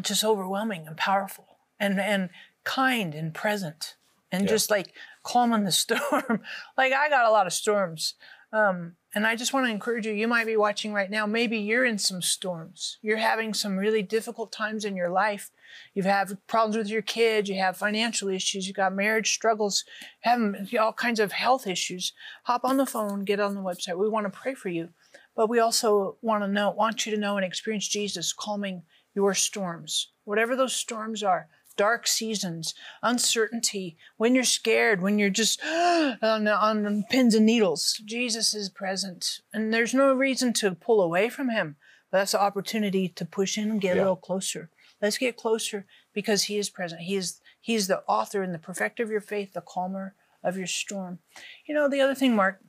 just 0.02 0.22
overwhelming 0.24 0.86
and 0.86 0.96
powerful 0.96 1.58
and, 1.80 1.98
and 1.98 2.30
kind 2.68 3.14
and 3.14 3.32
present 3.34 3.96
and 4.30 4.42
Yeah. 4.44 4.48
just 4.50 4.70
like 4.70 4.92
calming 5.22 5.64
the 5.64 5.72
storm. 5.84 6.42
like 6.76 6.92
I 6.92 7.08
got 7.08 7.26
a 7.26 7.30
lot 7.30 7.46
of 7.46 7.52
storms. 7.52 8.14
Um, 8.52 8.96
and 9.14 9.26
I 9.26 9.36
just 9.36 9.52
want 9.52 9.66
to 9.66 9.70
encourage 9.70 10.06
you, 10.06 10.12
you 10.12 10.28
might 10.28 10.46
be 10.46 10.56
watching 10.56 10.92
right 10.94 11.10
now. 11.10 11.26
Maybe 11.26 11.58
you're 11.58 11.84
in 11.84 11.98
some 11.98 12.22
storms. 12.22 12.98
You're 13.02 13.18
having 13.18 13.52
some 13.52 13.76
really 13.76 14.02
difficult 14.02 14.52
times 14.52 14.84
in 14.84 14.96
your 14.96 15.10
life. 15.10 15.50
You've 15.94 16.06
had 16.06 16.36
problems 16.46 16.76
with 16.76 16.88
your 16.88 17.02
kids, 17.02 17.48
you 17.48 17.56
have 17.58 17.76
financial 17.76 18.28
issues, 18.28 18.66
you 18.66 18.72
got 18.72 18.94
marriage 18.94 19.32
struggles, 19.32 19.84
having 20.20 20.66
all 20.80 20.92
kinds 20.94 21.20
of 21.20 21.32
health 21.32 21.66
issues. 21.66 22.12
Hop 22.44 22.64
on 22.64 22.76
the 22.78 22.86
phone, 22.86 23.24
get 23.24 23.40
on 23.40 23.54
the 23.54 23.60
website. 23.62 23.98
We 23.98 24.08
want 24.08 24.30
to 24.30 24.38
pray 24.38 24.54
for 24.54 24.68
you. 24.70 24.90
But 25.34 25.48
we 25.50 25.58
also 25.58 26.16
want 26.22 26.42
to 26.42 26.48
know, 26.48 26.70
want 26.70 27.04
you 27.04 27.12
to 27.12 27.20
know 27.20 27.36
and 27.36 27.44
experience 27.44 27.86
Jesus 27.88 28.32
calming 28.32 28.82
your 29.14 29.34
storms, 29.34 30.12
whatever 30.24 30.56
those 30.56 30.74
storms 30.74 31.22
are. 31.22 31.48
Dark 31.78 32.06
seasons, 32.06 32.74
uncertainty, 33.02 33.96
when 34.18 34.34
you're 34.34 34.44
scared, 34.44 35.00
when 35.00 35.18
you're 35.18 35.30
just 35.30 35.62
on, 35.64 36.46
on 36.46 37.04
pins 37.08 37.34
and 37.34 37.46
needles, 37.46 38.02
Jesus 38.04 38.52
is 38.52 38.68
present. 38.68 39.40
And 39.54 39.72
there's 39.72 39.94
no 39.94 40.12
reason 40.12 40.52
to 40.54 40.74
pull 40.74 41.00
away 41.00 41.30
from 41.30 41.48
him. 41.48 41.76
But 42.10 42.18
that's 42.18 42.32
the 42.32 42.40
opportunity 42.42 43.08
to 43.08 43.24
push 43.24 43.56
in 43.56 43.70
and 43.70 43.80
get 43.80 43.96
Yeah. 43.96 44.02
a 44.02 44.04
little 44.04 44.16
closer. 44.16 44.70
Let's 45.00 45.18
get 45.18 45.36
closer 45.36 45.86
because 46.12 46.44
he 46.44 46.58
is 46.58 46.68
present. 46.68 47.02
He 47.02 47.14
is 47.16 47.40
he 47.60 47.74
is 47.74 47.86
the 47.86 48.02
author 48.08 48.42
and 48.42 48.52
the 48.54 48.58
perfecter 48.58 49.02
of 49.02 49.10
your 49.10 49.20
faith, 49.20 49.52
the 49.52 49.60
calmer 49.60 50.14
of 50.42 50.56
your 50.56 50.66
storm. 50.66 51.18
You 51.66 51.74
know, 51.74 51.88
the 51.88 52.00
other 52.00 52.14
thing, 52.14 52.34
Mark, 52.34 52.60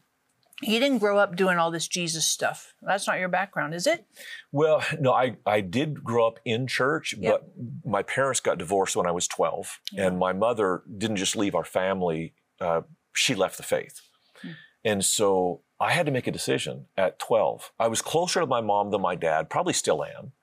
You 0.62 0.80
didn't 0.80 0.98
grow 0.98 1.18
up 1.18 1.36
doing 1.36 1.58
all 1.58 1.72
this 1.72 1.88
Jesus 1.88 2.26
stuff. 2.26 2.74
That's 2.82 3.08
not 3.08 3.20
your 3.20 3.30
background, 3.30 3.74
is 3.74 3.88
it? 3.88 4.06
Well, 4.52 4.84
no, 5.00 5.14
I, 5.14 5.38
I 5.46 5.62
did 5.62 6.04
grow 6.04 6.28
up 6.28 6.40
in 6.44 6.68
church, 6.68 7.14
Yep. 7.18 7.32
but 7.32 7.90
my 7.90 8.04
parents 8.04 8.40
got 8.42 8.58
divorced 8.58 8.96
when 8.96 9.08
I 9.08 9.12
was 9.12 9.28
12. 9.28 9.80
Yeah. 9.92 10.08
And 10.08 10.20
my 10.20 10.34
mother 10.34 10.84
didn't 10.98 11.16
just 11.16 11.36
leave 11.38 11.56
our 11.56 11.64
family, 11.64 12.34
uh, 12.60 12.82
she 13.14 13.36
left 13.36 13.58
the 13.58 13.64
faith. 13.64 14.02
Hmm. 14.42 14.50
And 14.84 15.06
so 15.06 15.62
I 15.80 15.92
had 15.94 16.06
to 16.08 16.12
make 16.12 16.28
a 16.28 16.32
decision 16.32 16.88
at 16.98 17.20
12. 17.20 17.72
I 17.80 17.88
was 17.88 18.02
closer 18.02 18.42
to 18.42 18.46
my 18.46 18.62
mom 18.62 18.92
than 18.92 19.02
my 19.02 19.16
dad, 19.16 19.50
probably 19.50 19.74
still 19.74 20.04
am, 20.04 20.34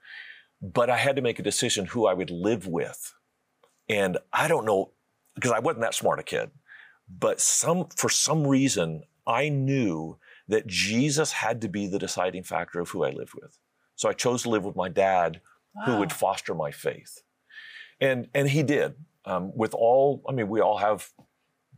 but 0.63 0.89
I 0.89 0.97
had 0.97 1.17
to 1.17 1.23
make 1.23 1.39
a 1.39 1.43
decision 1.43 1.87
who 1.87 2.07
I 2.07 2.15
would 2.15 2.31
live 2.31 2.67
with. 2.67 3.13
And 3.89 4.17
I 4.33 4.49
don't 4.49 4.65
know, 4.65 4.93
because 5.35 5.53
I 5.53 5.59
wasn't 5.59 5.83
that 5.83 5.95
smart 5.95 6.19
a 6.19 6.23
kid, 6.23 6.51
but 7.09 7.41
some 7.41 7.89
for 7.97 8.09
some 8.09 8.47
reason 8.47 9.03
I 9.27 9.49
knew 9.49 10.19
that 10.49 10.67
Jesus 10.67 11.33
had 11.33 11.61
to 11.63 11.69
be 11.69 11.87
the 11.87 11.99
deciding 11.99 12.45
factor 12.45 12.81
of 12.81 12.91
who 12.91 13.05
I 13.05 13.11
lived 13.11 13.35
with. 13.35 13.59
So 13.97 14.09
I 14.09 14.13
chose 14.13 14.43
to 14.43 14.51
live 14.51 14.65
with 14.65 14.77
my 14.77 14.89
dad, 14.89 15.41
who 15.85 15.99
would 15.99 16.13
foster 16.13 16.55
my 16.55 16.71
faith, 16.71 17.23
and 18.01 18.29
and 18.35 18.49
he 18.49 18.63
did. 18.63 18.95
Um, 19.25 19.53
with 19.55 19.75
all, 19.75 20.23
I 20.29 20.33
mean, 20.33 20.49
we 20.49 20.61
all 20.61 20.79
have 20.79 21.11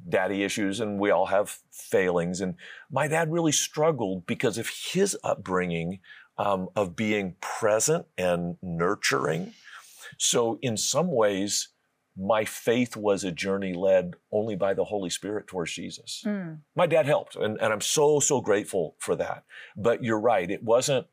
daddy 0.09 0.45
issues 0.45 0.81
and 0.81 1.01
we 1.01 1.11
all 1.11 1.27
have 1.27 1.59
failings, 1.73 2.41
and 2.41 2.55
my 2.91 3.09
dad 3.09 3.33
really 3.33 3.53
struggled 3.53 4.27
because 4.27 4.59
of 4.59 4.69
his 4.93 5.17
upbringing 5.25 6.01
um, 6.37 6.69
of 6.77 6.95
being 6.95 7.35
present 7.41 8.07
and 8.17 8.57
nurturing. 8.63 9.53
So 10.17 10.59
in 10.63 10.77
some 10.77 11.11
ways, 11.11 11.69
my 12.21 12.45
faith 12.45 12.97
was 12.97 13.23
a 13.23 13.31
journey 13.31 13.73
led 13.73 14.15
only 14.33 14.57
by 14.57 14.75
the 14.75 14.85
Holy 14.85 15.11
Spirit 15.11 15.47
towards 15.47 15.73
Jesus 15.73 16.23
Mm. 16.27 16.59
my 16.75 16.87
dad 16.87 17.07
helped 17.07 17.37
and, 17.37 17.57
and 17.61 17.73
i'm 17.73 17.81
so 17.81 18.19
so 18.21 18.41
grateful 18.41 18.97
for 18.99 19.15
that 19.17 19.45
but 19.77 20.03
you're 20.03 20.21
right 20.21 20.51
it 20.51 20.63
wasn't 20.65 21.07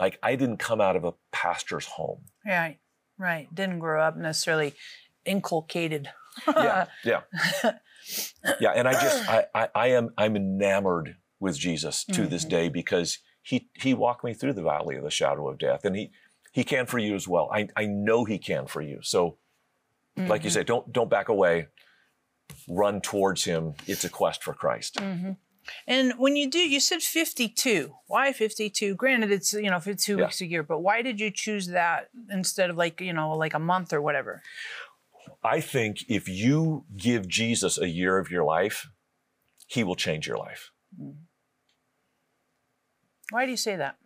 like 0.00 0.18
i 0.22 0.34
didn't 0.36 0.56
come 0.58 0.80
out 0.80 0.96
of 0.96 1.04
a 1.04 1.14
pastor's 1.32 1.86
home 1.86 2.22
Right, 2.46 2.78
right. 3.18 3.46
Didn't 3.54 3.78
grow 3.80 4.02
up 4.02 4.16
necessarily 4.16 4.74
inculcated. 5.24 6.08
yeah 6.56 6.86
yeah 7.04 7.20
yeah 8.60 8.70
and 8.74 8.88
i 8.88 8.92
just 8.92 9.28
I, 9.28 9.44
I 9.54 9.68
i 9.74 9.86
am 9.88 10.10
i'm 10.16 10.36
enamored 10.36 11.16
with 11.38 11.58
jesus 11.58 12.04
to 12.06 12.26
this 12.26 12.44
Mhm. 12.44 12.48
day 12.48 12.68
because 12.68 13.18
he 13.42 13.68
he 13.74 13.94
walked 13.94 14.24
me 14.24 14.34
through 14.34 14.54
the 14.54 14.62
valley 14.62 14.96
of 14.96 15.04
the 15.04 15.10
shadow 15.10 15.48
of 15.48 15.58
death 15.58 15.84
and 15.84 15.94
he 15.96 16.10
he 16.52 16.64
can 16.64 16.86
for 16.86 16.98
you 16.98 17.14
as 17.14 17.28
well 17.28 17.50
i 17.52 17.68
i 17.76 17.84
know 17.86 18.24
he 18.24 18.38
can 18.38 18.66
for 18.66 18.80
you 18.82 19.00
so 19.02 19.36
like 20.28 20.44
you 20.44 20.50
Mhm. 20.50 20.54
say 20.54 20.64
don't 20.64 20.92
don't 20.92 21.10
back 21.10 21.28
away 21.28 21.68
run 22.68 23.00
towards 23.00 23.44
him 23.44 23.74
it's 23.86 24.04
a 24.04 24.08
quest 24.08 24.42
for 24.42 24.54
christ 24.54 24.96
Mhm. 24.96 25.36
And 25.86 26.14
when 26.18 26.36
you 26.36 26.50
do, 26.50 26.58
you 26.58 26.80
said 26.80 27.02
52. 27.02 27.94
Why 28.06 28.32
52? 28.32 28.94
Granted, 28.96 29.30
it's, 29.30 29.52
you 29.52 29.70
know, 29.70 29.78
52 29.78 30.16
Yeah. 30.16 30.24
weeks 30.24 30.40
a 30.40 30.46
year, 30.46 30.62
but 30.62 30.80
why 30.80 31.02
did 31.02 31.20
you 31.20 31.30
choose 31.30 31.66
that 31.68 32.08
instead 32.30 32.70
of 32.70 32.76
like, 32.76 33.00
you 33.00 33.12
know, 33.12 33.36
like 33.36 33.52
a 33.54 33.58
month 33.58 33.92
or 33.92 34.00
whatever? 34.00 34.42
I 35.44 35.60
think 35.60 35.98
if 36.08 36.28
you 36.28 36.86
give 36.96 37.28
Jesus 37.28 37.76
a 37.78 37.86
year 37.88 38.18
of 38.18 38.30
your 38.30 38.42
life, 38.42 38.88
he 39.66 39.84
will 39.84 39.96
change 39.96 40.26
your 40.26 40.38
life. 40.38 40.72
Why 43.30 43.44
do 43.44 43.50
you 43.50 43.56
say 43.58 43.76
that? 43.76 43.96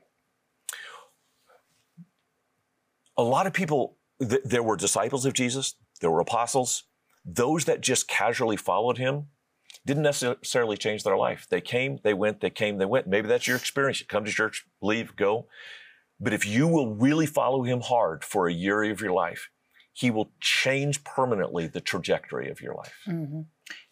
A 3.16 3.22
lot 3.22 3.46
of 3.46 3.52
people, 3.52 3.96
th- 4.20 4.42
there 4.44 4.62
were 4.62 4.76
disciples 4.76 5.24
of 5.24 5.32
Jesus, 5.34 5.76
there 6.00 6.10
were 6.10 6.20
apostles. 6.20 6.84
Those 7.24 7.64
that 7.64 7.80
just 7.80 8.08
casually 8.08 8.56
followed 8.56 8.98
him 8.98 9.28
didn't 9.86 10.02
necessarily 10.02 10.76
change 10.76 11.02
their 11.02 11.16
life. 11.16 11.46
They 11.48 11.60
came, 11.60 11.98
they 12.02 12.14
went, 12.14 12.40
they 12.40 12.50
came, 12.50 12.78
they 12.78 12.84
went. 12.84 13.06
Maybe 13.06 13.28
that's 13.28 13.46
your 13.46 13.56
experience. 13.56 14.00
You 14.00 14.06
come 14.06 14.24
to 14.24 14.30
church, 14.30 14.66
leave, 14.80 15.16
go. 15.16 15.46
But 16.20 16.32
if 16.32 16.46
you 16.46 16.68
will 16.68 16.94
really 16.94 17.26
follow 17.26 17.62
him 17.64 17.80
hard 17.80 18.24
for 18.24 18.46
a 18.46 18.52
year 18.52 18.82
of 18.84 19.00
your 19.00 19.12
life, 19.12 19.50
he 19.92 20.10
will 20.10 20.32
change 20.40 21.04
permanently 21.04 21.66
the 21.66 21.80
trajectory 21.80 22.50
of 22.50 22.60
your 22.60 22.74
life. 22.74 22.94
hmm 23.04 23.42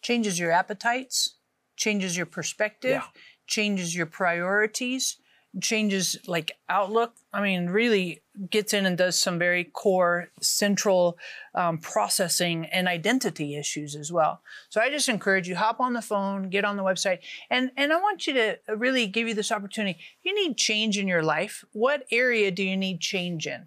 Changes 0.01 0.39
your 0.39 0.51
appetites, 0.51 1.37
changes 1.75 2.15
your 2.15 2.25
perspective, 2.25 2.91
Yeah. 2.91 3.07
changes 3.47 3.95
your 3.95 4.05
priorities, 4.05 5.17
changes 5.61 6.17
like 6.27 6.53
outlook. 6.69 7.13
I 7.31 7.41
mean, 7.41 7.67
really 7.67 8.21
gets 8.49 8.73
in 8.73 8.85
and 8.85 8.97
does 8.97 9.19
some 9.19 9.37
very 9.37 9.63
core 9.63 10.29
central 10.41 11.17
um, 11.53 11.77
processing 11.77 12.65
and 12.65 12.87
identity 12.87 13.55
issues 13.55 13.95
as 13.95 14.11
well. 14.11 14.41
So 14.69 14.81
I 14.81 14.89
just 14.89 15.09
encourage 15.09 15.47
you 15.47 15.55
hop 15.55 15.79
on 15.79 15.93
the 15.93 16.01
phone, 16.01 16.49
get 16.49 16.65
on 16.65 16.77
the 16.77 16.83
website, 16.83 17.19
and 17.49 17.71
and 17.77 17.93
I 17.93 17.97
want 17.97 18.25
you 18.25 18.33
to 18.33 18.57
really 18.75 19.07
give 19.07 19.27
you 19.27 19.33
this 19.33 19.51
opportunity. 19.51 19.99
You 20.23 20.33
need 20.33 20.57
change 20.57 20.97
in 20.97 21.07
your 21.07 21.23
life. 21.23 21.63
What 21.71 22.05
area 22.11 22.51
do 22.51 22.63
you 22.63 22.77
need 22.77 22.99
change 22.99 23.47
in? 23.47 23.65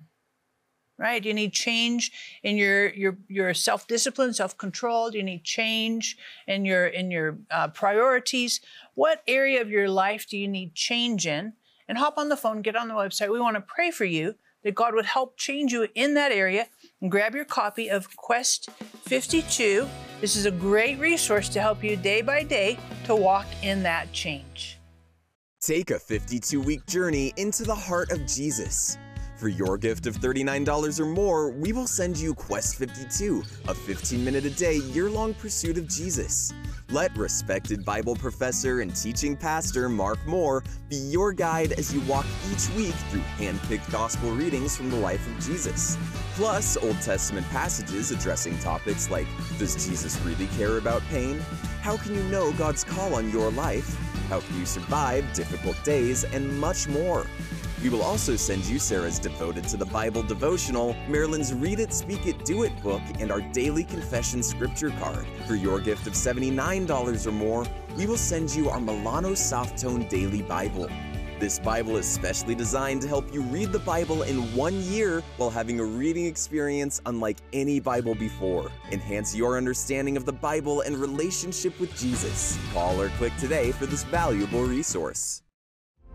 right? 0.98 1.24
You 1.24 1.34
need 1.34 1.52
change 1.52 2.10
in 2.42 2.56
your 2.56 2.88
your 2.88 3.18
your 3.28 3.54
self 3.54 3.86
discipline, 3.86 4.32
self 4.32 4.56
control. 4.56 5.14
You 5.14 5.22
need 5.22 5.44
change 5.44 6.16
in 6.46 6.64
your 6.64 6.86
in 6.86 7.10
your 7.10 7.38
uh, 7.50 7.68
priorities. 7.68 8.60
What 8.94 9.22
area 9.26 9.60
of 9.60 9.70
your 9.70 9.90
life 9.90 10.26
do 10.28 10.38
you 10.38 10.48
need 10.48 10.74
change 10.74 11.26
in? 11.26 11.52
And 11.88 11.98
hop 11.98 12.18
on 12.18 12.28
the 12.28 12.36
phone, 12.36 12.62
get 12.62 12.76
on 12.76 12.88
the 12.88 12.94
website. 12.94 13.32
We 13.32 13.40
want 13.40 13.56
to 13.56 13.60
pray 13.60 13.90
for 13.90 14.04
you 14.04 14.34
that 14.64 14.74
God 14.74 14.94
would 14.94 15.06
help 15.06 15.36
change 15.36 15.72
you 15.72 15.86
in 15.94 16.14
that 16.14 16.32
area. 16.32 16.66
And 17.00 17.10
grab 17.10 17.34
your 17.34 17.44
copy 17.44 17.88
of 17.88 18.16
Quest 18.16 18.70
52. 19.04 19.86
This 20.20 20.34
is 20.34 20.46
a 20.46 20.50
great 20.50 20.98
resource 20.98 21.48
to 21.50 21.60
help 21.60 21.84
you 21.84 21.96
day 21.96 22.22
by 22.22 22.42
day 22.42 22.78
to 23.04 23.14
walk 23.14 23.46
in 23.62 23.82
that 23.84 24.12
change. 24.12 24.78
Take 25.60 25.90
a 25.90 25.98
52 25.98 26.60
week 26.60 26.84
journey 26.86 27.32
into 27.36 27.62
the 27.62 27.74
heart 27.74 28.10
of 28.10 28.26
Jesus. 28.26 28.98
For 29.36 29.48
your 29.48 29.76
gift 29.76 30.06
of 30.06 30.16
$39 30.16 30.98
or 30.98 31.06
more, 31.06 31.50
we 31.50 31.72
will 31.72 31.86
send 31.86 32.16
you 32.16 32.34
Quest 32.34 32.76
52, 32.76 33.42
a 33.68 33.74
15 33.74 34.24
minute 34.24 34.46
a 34.46 34.50
day 34.50 34.76
year 34.76 35.10
long 35.10 35.34
pursuit 35.34 35.76
of 35.76 35.86
Jesus. 35.86 36.52
Let 36.92 37.16
respected 37.18 37.84
Bible 37.84 38.14
professor 38.14 38.80
and 38.80 38.94
teaching 38.94 39.36
pastor 39.36 39.88
Mark 39.88 40.24
Moore 40.24 40.62
be 40.88 40.94
your 40.96 41.32
guide 41.32 41.72
as 41.72 41.92
you 41.92 42.00
walk 42.02 42.24
each 42.52 42.70
week 42.76 42.94
through 43.10 43.22
hand 43.22 43.60
picked 43.62 43.90
gospel 43.90 44.30
readings 44.30 44.76
from 44.76 44.90
the 44.90 44.96
life 44.96 45.26
of 45.26 45.44
Jesus. 45.44 45.98
Plus, 46.34 46.76
Old 46.76 47.00
Testament 47.00 47.44
passages 47.48 48.12
addressing 48.12 48.56
topics 48.60 49.10
like 49.10 49.26
Does 49.58 49.74
Jesus 49.84 50.16
really 50.20 50.46
care 50.56 50.78
about 50.78 51.02
pain? 51.10 51.40
How 51.82 51.96
can 51.96 52.14
you 52.14 52.22
know 52.24 52.52
God's 52.52 52.84
call 52.84 53.16
on 53.16 53.32
your 53.32 53.50
life? 53.50 53.92
How 54.28 54.38
can 54.38 54.56
you 54.56 54.66
survive 54.66 55.24
difficult 55.32 55.82
days? 55.82 56.22
And 56.22 56.56
much 56.60 56.86
more. 56.86 57.26
We 57.86 57.90
will 57.90 58.02
also 58.02 58.34
send 58.34 58.66
you 58.66 58.80
Sarah's 58.80 59.20
Devoted 59.20 59.68
to 59.68 59.76
the 59.76 59.86
Bible 59.86 60.20
devotional, 60.20 60.96
Marilyn's 61.08 61.54
Read 61.54 61.78
It, 61.78 61.92
Speak 61.92 62.26
It, 62.26 62.44
Do 62.44 62.64
It 62.64 62.82
book, 62.82 63.00
and 63.20 63.30
our 63.30 63.40
daily 63.40 63.84
confession 63.84 64.42
scripture 64.42 64.90
card. 64.90 65.24
For 65.46 65.54
your 65.54 65.78
gift 65.78 66.08
of 66.08 66.14
$79 66.14 67.26
or 67.28 67.30
more, 67.30 67.64
we 67.96 68.06
will 68.06 68.16
send 68.16 68.52
you 68.52 68.70
our 68.70 68.80
Milano 68.80 69.34
Softone 69.34 70.08
Daily 70.08 70.42
Bible. 70.42 70.90
This 71.38 71.60
Bible 71.60 71.96
is 71.96 72.06
specially 72.06 72.56
designed 72.56 73.02
to 73.02 73.08
help 73.08 73.32
you 73.32 73.42
read 73.42 73.70
the 73.70 73.78
Bible 73.78 74.24
in 74.24 74.52
one 74.56 74.82
year 74.82 75.22
while 75.36 75.50
having 75.50 75.78
a 75.78 75.84
reading 75.84 76.26
experience 76.26 77.00
unlike 77.06 77.36
any 77.52 77.78
Bible 77.78 78.16
before. 78.16 78.68
Enhance 78.90 79.32
your 79.32 79.56
understanding 79.56 80.16
of 80.16 80.24
the 80.24 80.32
Bible 80.32 80.80
and 80.80 80.96
relationship 80.96 81.78
with 81.78 81.96
Jesus. 81.96 82.58
Call 82.72 83.00
or 83.00 83.10
click 83.10 83.36
today 83.36 83.70
for 83.70 83.86
this 83.86 84.02
valuable 84.02 84.64
resource. 84.64 85.42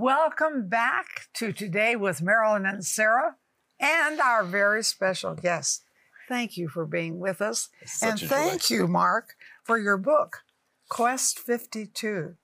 Welcome 0.00 0.68
back 0.68 1.26
to 1.34 1.52
Today 1.52 1.96
with 1.96 2.22
Marilyn 2.22 2.66
and 2.66 2.84
Sarah 2.84 3.34
and 3.80 4.20
our 4.20 4.44
very 4.44 4.84
special 4.84 5.34
guest. 5.34 5.82
Thank 6.28 6.56
you 6.56 6.68
for 6.68 6.86
being 6.86 7.18
with 7.18 7.42
us. 7.42 7.68
And 8.00 8.16
thank 8.16 8.70
you, 8.70 8.86
Mark, 8.86 9.34
for 9.64 9.76
your 9.76 9.96
book, 9.96 10.44
Quest 10.88 11.40
52. 11.40 12.36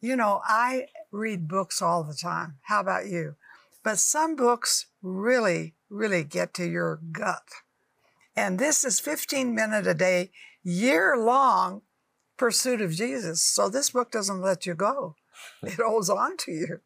You 0.00 0.16
know, 0.16 0.40
I 0.46 0.86
read 1.12 1.46
books 1.46 1.82
all 1.82 2.04
the 2.04 2.14
time. 2.14 2.54
How 2.62 2.80
about 2.80 3.06
you? 3.06 3.34
But 3.82 3.98
some 3.98 4.34
books 4.34 4.86
really, 5.02 5.74
really 5.90 6.24
get 6.24 6.54
to 6.54 6.66
your 6.66 7.00
gut. 7.12 7.50
And 8.34 8.58
this 8.58 8.82
is 8.82 8.98
15 8.98 9.54
minute 9.54 9.86
a 9.86 9.92
day, 9.92 10.30
year 10.62 11.18
long 11.18 11.82
pursuit 12.38 12.80
of 12.80 12.92
Jesus. 12.92 13.42
So 13.42 13.68
this 13.68 13.90
book 13.90 14.10
doesn't 14.10 14.40
let 14.40 14.64
you 14.64 14.74
go. 14.74 15.16
It 15.62 15.74
holds 15.74 16.08
on 16.08 16.38
to 16.38 16.50
you. 16.50 16.80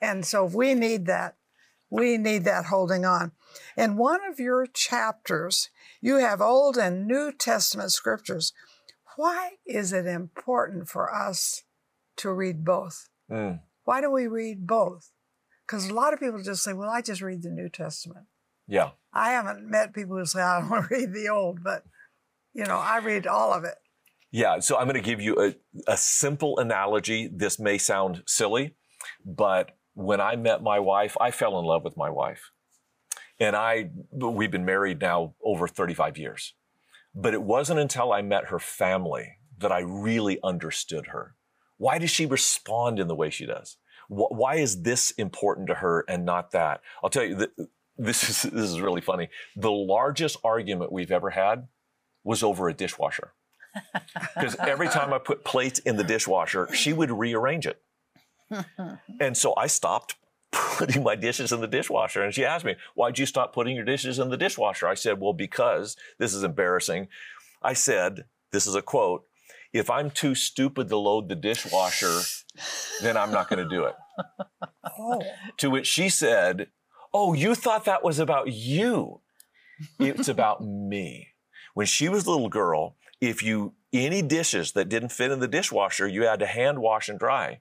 And 0.00 0.24
so 0.24 0.44
we 0.44 0.74
need 0.74 1.06
that. 1.06 1.36
We 1.90 2.16
need 2.18 2.44
that 2.44 2.66
holding 2.66 3.04
on. 3.04 3.32
In 3.76 3.96
one 3.96 4.20
of 4.30 4.38
your 4.38 4.66
chapters, 4.66 5.70
you 6.00 6.16
have 6.16 6.40
Old 6.40 6.76
and 6.76 7.06
New 7.06 7.32
Testament 7.32 7.92
scriptures. 7.92 8.52
Why 9.16 9.52
is 9.66 9.92
it 9.92 10.06
important 10.06 10.88
for 10.88 11.12
us 11.12 11.64
to 12.18 12.32
read 12.32 12.64
both? 12.64 13.08
Mm, 13.30 13.60
Why 13.84 14.00
do 14.00 14.10
we 14.10 14.26
read 14.28 14.66
both? 14.66 15.10
Because 15.66 15.88
a 15.88 15.94
lot 15.94 16.12
of 16.14 16.20
people 16.20 16.42
just 16.42 16.62
say, 16.62 16.72
well, 16.72 16.88
I 16.90 17.02
just 17.02 17.22
read 17.22 17.42
the 17.42 17.50
New 17.50 17.68
Testament. 17.68 18.26
yeah. 18.66 18.90
I 19.12 19.30
haven't 19.32 19.68
met 19.68 19.92
people 19.92 20.16
who 20.16 20.24
say, 20.24 20.40
I 20.40 20.60
don't 20.60 20.70
want 20.70 20.88
to 20.88 20.94
read 20.94 21.12
the 21.12 21.28
Old, 21.28 21.64
but, 21.64 21.82
you 22.54 22.64
know, 22.64 22.78
I 22.78 22.98
read 22.98 23.26
all 23.26 23.52
of 23.52 23.64
it. 23.64 23.74
Yeah, 24.30 24.60
so 24.60 24.76
I'm 24.78 24.84
going 24.84 24.94
to 24.94 25.00
give 25.00 25.20
you 25.20 25.36
a, 25.42 25.54
a 25.92 25.96
simple 25.96 26.56
analogy. 26.60 27.28
This 27.34 27.58
may 27.58 27.76
sound 27.78 28.22
silly, 28.28 28.76
but 29.24 29.72
when 29.94 30.20
I 30.20 30.36
met 30.36 30.62
my 30.62 30.78
wife, 30.78 31.16
I 31.20 31.30
fell 31.30 31.58
in 31.58 31.64
love 31.64 31.84
with 31.84 31.96
my 31.96 32.10
wife. 32.10 32.50
And 33.38 33.56
I, 33.56 33.90
we've 34.12 34.50
been 34.50 34.64
married 34.64 35.00
now 35.00 35.34
over 35.42 35.66
35 35.66 36.18
years. 36.18 36.54
But 37.14 37.34
it 37.34 37.42
wasn't 37.42 37.80
until 37.80 38.12
I 38.12 38.22
met 38.22 38.46
her 38.46 38.58
family 38.58 39.38
that 39.58 39.72
I 39.72 39.80
really 39.80 40.38
understood 40.42 41.08
her. 41.08 41.34
Why 41.76 41.98
does 41.98 42.10
she 42.10 42.26
respond 42.26 42.98
in 42.98 43.08
the 43.08 43.14
way 43.14 43.30
she 43.30 43.46
does? 43.46 43.78
Why 44.08 44.56
is 44.56 44.82
this 44.82 45.12
important 45.12 45.68
to 45.68 45.76
her 45.76 46.04
and 46.08 46.24
not 46.24 46.50
that? 46.50 46.80
I'll 47.02 47.10
tell 47.10 47.24
you, 47.24 47.46
this 47.96 48.28
is, 48.28 48.50
this 48.50 48.70
is 48.70 48.80
really 48.80 49.00
funny. 49.00 49.28
The 49.56 49.70
largest 49.70 50.36
argument 50.42 50.92
we've 50.92 51.12
ever 51.12 51.30
had 51.30 51.68
was 52.24 52.42
over 52.42 52.68
a 52.68 52.74
dishwasher 52.74 53.32
because 54.34 54.56
every 54.56 54.88
time 54.88 55.12
I 55.12 55.18
put 55.18 55.44
plates 55.44 55.78
in 55.80 55.96
the 55.96 56.04
dishwasher, 56.04 56.68
she 56.72 56.92
would 56.92 57.10
rearrange 57.10 57.66
it. 57.66 57.80
and 59.20 59.36
so 59.36 59.54
I 59.56 59.66
stopped 59.66 60.16
putting 60.52 61.02
my 61.02 61.16
dishes 61.16 61.52
in 61.52 61.60
the 61.60 61.66
dishwasher. 61.66 62.22
And 62.22 62.34
she 62.34 62.44
asked 62.44 62.64
me, 62.64 62.76
Why'd 62.94 63.18
you 63.18 63.26
stop 63.26 63.52
putting 63.54 63.76
your 63.76 63.84
dishes 63.84 64.18
in 64.18 64.30
the 64.30 64.36
dishwasher? 64.36 64.86
I 64.86 64.94
said, 64.94 65.20
Well, 65.20 65.32
because 65.32 65.96
this 66.18 66.34
is 66.34 66.42
embarrassing. 66.42 67.08
I 67.62 67.72
said, 67.74 68.24
This 68.52 68.66
is 68.66 68.74
a 68.74 68.82
quote 68.82 69.24
if 69.72 69.88
I'm 69.88 70.10
too 70.10 70.34
stupid 70.34 70.88
to 70.88 70.96
load 70.96 71.28
the 71.28 71.36
dishwasher, 71.36 72.20
then 73.02 73.16
I'm 73.16 73.30
not 73.30 73.48
going 73.48 73.62
to 73.62 73.68
do 73.68 73.84
it. 73.84 73.94
Oh, 74.98 75.22
To 75.58 75.70
which 75.70 75.86
she 75.86 76.08
said, 76.08 76.68
Oh, 77.12 77.32
you 77.32 77.54
thought 77.54 77.84
that 77.84 78.04
was 78.04 78.18
about 78.18 78.52
you. 78.52 79.20
It's 79.98 80.28
about 80.28 80.64
me. 80.64 81.28
When 81.74 81.86
she 81.86 82.08
was 82.08 82.26
a 82.26 82.30
little 82.30 82.48
girl, 82.48 82.96
if 83.20 83.42
you, 83.42 83.74
any 83.92 84.22
dishes 84.22 84.72
that 84.72 84.88
didn't 84.88 85.12
fit 85.12 85.30
in 85.30 85.40
the 85.40 85.48
dishwasher, 85.48 86.06
you 86.06 86.24
had 86.24 86.40
to 86.40 86.46
hand 86.46 86.80
wash 86.80 87.08
and 87.08 87.18
dry. 87.18 87.60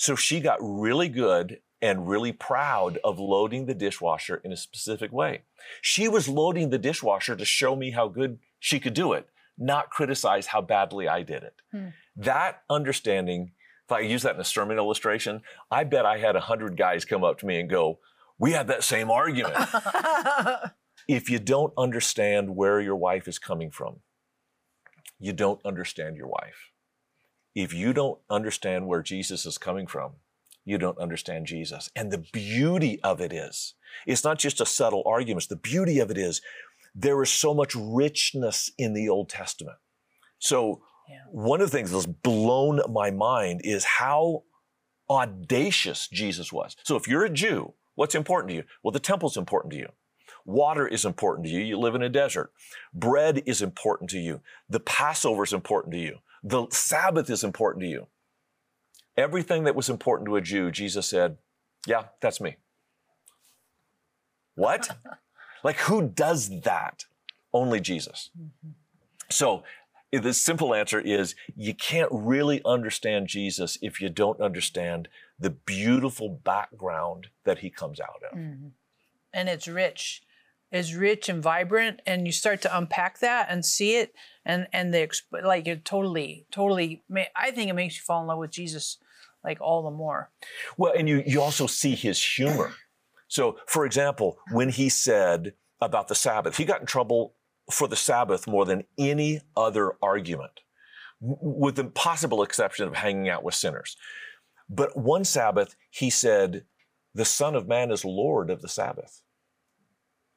So 0.00 0.16
she 0.16 0.40
got 0.40 0.56
really 0.62 1.10
good 1.10 1.60
and 1.82 2.08
really 2.08 2.32
proud 2.32 2.98
of 3.04 3.18
loading 3.18 3.66
the 3.66 3.74
dishwasher 3.74 4.40
in 4.42 4.50
a 4.50 4.56
specific 4.56 5.12
way. 5.12 5.42
She 5.82 6.08
was 6.08 6.26
loading 6.26 6.70
the 6.70 6.78
dishwasher 6.78 7.36
to 7.36 7.44
show 7.44 7.76
me 7.76 7.90
how 7.90 8.08
good 8.08 8.38
she 8.58 8.80
could 8.80 8.94
do 8.94 9.12
it, 9.12 9.28
not 9.58 9.90
criticize 9.90 10.46
how 10.46 10.62
badly 10.62 11.06
I 11.06 11.22
did 11.22 11.42
it. 11.42 11.54
Hmm. 11.70 11.88
That 12.16 12.62
understanding, 12.70 13.52
if 13.84 13.92
I 13.92 14.00
use 14.00 14.22
that 14.22 14.36
in 14.36 14.40
a 14.40 14.44
sermon 14.44 14.78
illustration, 14.78 15.42
I 15.70 15.84
bet 15.84 16.06
I 16.06 16.16
had 16.16 16.34
a 16.34 16.40
hundred 16.40 16.78
guys 16.78 17.04
come 17.04 17.22
up 17.22 17.38
to 17.40 17.46
me 17.46 17.60
and 17.60 17.68
go, 17.68 17.98
we 18.38 18.52
had 18.52 18.68
that 18.68 18.82
same 18.82 19.10
argument. 19.10 19.68
if 21.08 21.28
you 21.28 21.38
don't 21.38 21.74
understand 21.76 22.56
where 22.56 22.80
your 22.80 22.96
wife 22.96 23.28
is 23.28 23.38
coming 23.38 23.70
from, 23.70 23.96
you 25.18 25.34
don't 25.34 25.60
understand 25.66 26.16
your 26.16 26.28
wife. 26.28 26.69
If 27.54 27.72
you 27.74 27.92
don't 27.92 28.18
understand 28.28 28.86
where 28.86 29.02
Jesus 29.02 29.44
is 29.46 29.58
coming 29.58 29.86
from, 29.86 30.12
you 30.64 30.78
don't 30.78 30.98
understand 30.98 31.46
Jesus. 31.46 31.90
And 31.96 32.10
the 32.10 32.18
beauty 32.32 33.00
of 33.02 33.20
it 33.20 33.32
is, 33.32 33.74
it's 34.06 34.24
not 34.24 34.38
just 34.38 34.60
a 34.60 34.66
subtle 34.66 35.02
argument. 35.06 35.48
The 35.48 35.56
beauty 35.56 35.98
of 35.98 36.10
it 36.10 36.18
is 36.18 36.40
there 36.94 37.20
is 37.22 37.30
so 37.30 37.54
much 37.54 37.74
richness 37.74 38.70
in 38.78 38.92
the 38.94 39.08
Old 39.08 39.28
Testament. 39.28 39.78
So 40.38 40.82
Yeah. 41.08 41.22
one 41.30 41.60
of 41.60 41.70
the 41.70 41.76
things 41.76 41.90
that's 41.90 42.06
blown 42.06 42.80
my 42.88 43.10
mind 43.10 43.62
is 43.64 43.84
how 43.84 44.44
audacious 45.08 46.06
Jesus 46.08 46.52
was. 46.52 46.76
So 46.84 46.96
if 46.96 47.08
you're 47.08 47.24
a 47.24 47.30
Jew, 47.30 47.74
what's 47.96 48.14
important 48.14 48.50
to 48.50 48.54
you? 48.54 48.64
Well, 48.82 48.92
the 48.92 49.00
temple's 49.00 49.36
important 49.36 49.72
to 49.72 49.78
you. 49.78 49.88
Water 50.44 50.86
is 50.86 51.04
important 51.04 51.46
to 51.46 51.52
you. 51.52 51.60
You 51.60 51.78
live 51.78 51.94
in 51.94 52.02
a 52.02 52.08
desert. 52.08 52.52
Bread 52.94 53.42
is 53.44 53.60
important 53.60 54.08
to 54.10 54.18
you. 54.18 54.40
The 54.68 54.80
Passover 54.80 55.42
is 55.42 55.52
important 55.52 55.92
to 55.94 55.98
you. 56.00 56.18
The 56.42 56.66
Sabbath 56.70 57.28
is 57.30 57.44
important 57.44 57.82
to 57.82 57.88
you. 57.88 58.06
Everything 59.16 59.64
that 59.64 59.74
was 59.74 59.88
important 59.90 60.26
to 60.28 60.36
a 60.36 60.40
Jew, 60.40 60.70
Jesus 60.70 61.08
said, 61.08 61.38
Yeah, 61.86 62.04
that's 62.20 62.40
me. 62.40 62.56
What? 64.54 64.96
like, 65.64 65.76
who 65.76 66.08
does 66.08 66.60
that? 66.60 67.04
Only 67.52 67.80
Jesus. 67.80 68.30
So, 69.28 69.64
the 70.12 70.34
simple 70.34 70.74
answer 70.74 71.00
is 71.00 71.34
you 71.56 71.74
can't 71.74 72.10
really 72.12 72.60
understand 72.64 73.28
Jesus 73.28 73.78
if 73.80 74.00
you 74.00 74.08
don't 74.08 74.40
understand 74.40 75.08
the 75.38 75.50
beautiful 75.50 76.28
background 76.28 77.28
that 77.44 77.58
he 77.58 77.70
comes 77.70 78.00
out 78.00 78.22
of. 78.30 78.36
Mhm. 78.36 78.72
And 79.32 79.48
it's 79.48 79.68
rich. 79.68 80.22
It's 80.72 80.94
rich 80.94 81.28
and 81.28 81.42
vibrant, 81.42 82.00
and 82.06 82.26
you 82.26 82.32
start 82.32 82.62
to 82.62 82.76
unpack 82.76 83.18
that 83.20 83.48
and 83.50 83.64
see 83.64 83.96
it, 83.96 84.14
and 84.44 84.68
and 84.72 84.94
the 84.94 85.10
like 85.42 85.66
it 85.66 85.84
totally, 85.84 86.46
totally. 86.52 87.02
I 87.34 87.50
think 87.50 87.70
it 87.70 87.74
makes 87.74 87.96
you 87.96 88.02
fall 88.02 88.22
in 88.22 88.28
love 88.28 88.38
with 88.38 88.52
Jesus, 88.52 88.98
like 89.42 89.60
all 89.60 89.82
the 89.82 89.90
more. 89.90 90.30
Well, 90.76 90.92
and 90.96 91.08
you, 91.08 91.22
you 91.26 91.42
also 91.42 91.66
see 91.66 91.94
his 91.94 92.22
humor. 92.22 92.74
So, 93.26 93.58
for 93.66 93.84
example, 93.84 94.38
when 94.52 94.68
he 94.68 94.88
said 94.88 95.54
about 95.80 96.08
the 96.08 96.14
Sabbath, 96.14 96.56
he 96.56 96.64
got 96.64 96.80
in 96.80 96.86
trouble 96.86 97.34
for 97.70 97.88
the 97.88 97.96
Sabbath 97.96 98.46
more 98.46 98.64
than 98.64 98.84
any 98.98 99.40
other 99.56 99.94
argument, 100.02 100.60
with 101.20 101.76
the 101.76 101.84
possible 101.84 102.42
exception 102.42 102.86
of 102.86 102.94
hanging 102.94 103.28
out 103.28 103.42
with 103.42 103.54
sinners. 103.54 103.96
But 104.68 104.96
one 104.96 105.24
Sabbath, 105.24 105.74
he 105.90 106.10
said, 106.10 106.64
The 107.14 107.24
Son 107.24 107.54
of 107.54 107.66
Man 107.66 107.90
is 107.90 108.04
Lord 108.04 108.50
of 108.50 108.62
the 108.62 108.68
Sabbath. 108.68 109.22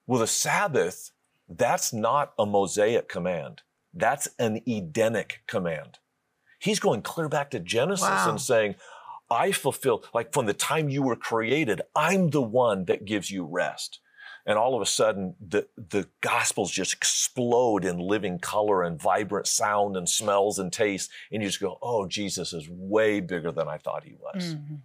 Well, 0.08 0.20
the 0.20 0.28
Sabbath, 0.28 1.12
that's 1.48 1.94
not 1.94 2.34
a 2.38 2.46
Mosaic 2.46 3.08
command, 3.10 3.62
that's 3.94 4.28
an 4.39 4.62
Edenic 4.68 5.42
command. 5.48 6.00
He's 6.60 6.80
going 6.80 7.02
clear 7.02 7.30
back 7.30 7.52
to 7.52 7.60
Genesis 7.60 8.08
Wow. 8.08 8.30
and 8.32 8.42
saying, 8.42 8.76
I 9.30 9.52
fulfill, 9.52 10.04
like 10.13 10.34
from 10.34 10.46
the 10.46 10.54
time 10.54 10.89
you 10.89 11.02
were 11.04 11.16
created, 11.16 11.82
I'm 11.96 12.30
the 12.30 12.42
one 12.42 12.86
that 12.86 13.06
gives 13.06 13.32
you 13.32 13.46
rest. 13.46 14.00
And 14.46 14.58
all 14.58 14.76
of 14.76 14.82
a 14.82 14.86
sudden, 14.86 15.36
the, 15.39 15.68
the 15.78 16.08
gospels 16.22 16.70
just 16.72 16.94
explode 16.94 17.86
in 17.86 17.98
living 17.98 18.39
color 18.39 18.84
and 18.84 19.02
vibrant 19.02 19.48
sound 19.48 19.96
and 19.96 20.08
smells 20.08 20.60
and 20.60 20.72
taste. 20.72 21.10
And 21.32 21.42
you 21.42 21.48
just 21.48 21.62
go, 21.62 21.78
oh, 21.82 22.08
Jesus 22.08 22.52
is 22.52 22.68
way 22.70 23.22
bigger 23.22 23.52
than 23.54 23.70
I 23.70 23.78
thought 23.78 24.04
he 24.04 24.16
was. 24.20 24.56
Mhm. 24.56 24.82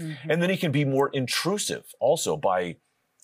Mhm. 0.00 0.16
And 0.28 0.42
then 0.42 0.50
he 0.50 0.56
can 0.58 0.70
be 0.70 0.84
more 0.84 1.08
intrusive 1.08 1.94
also 1.98 2.36
by, 2.36 2.76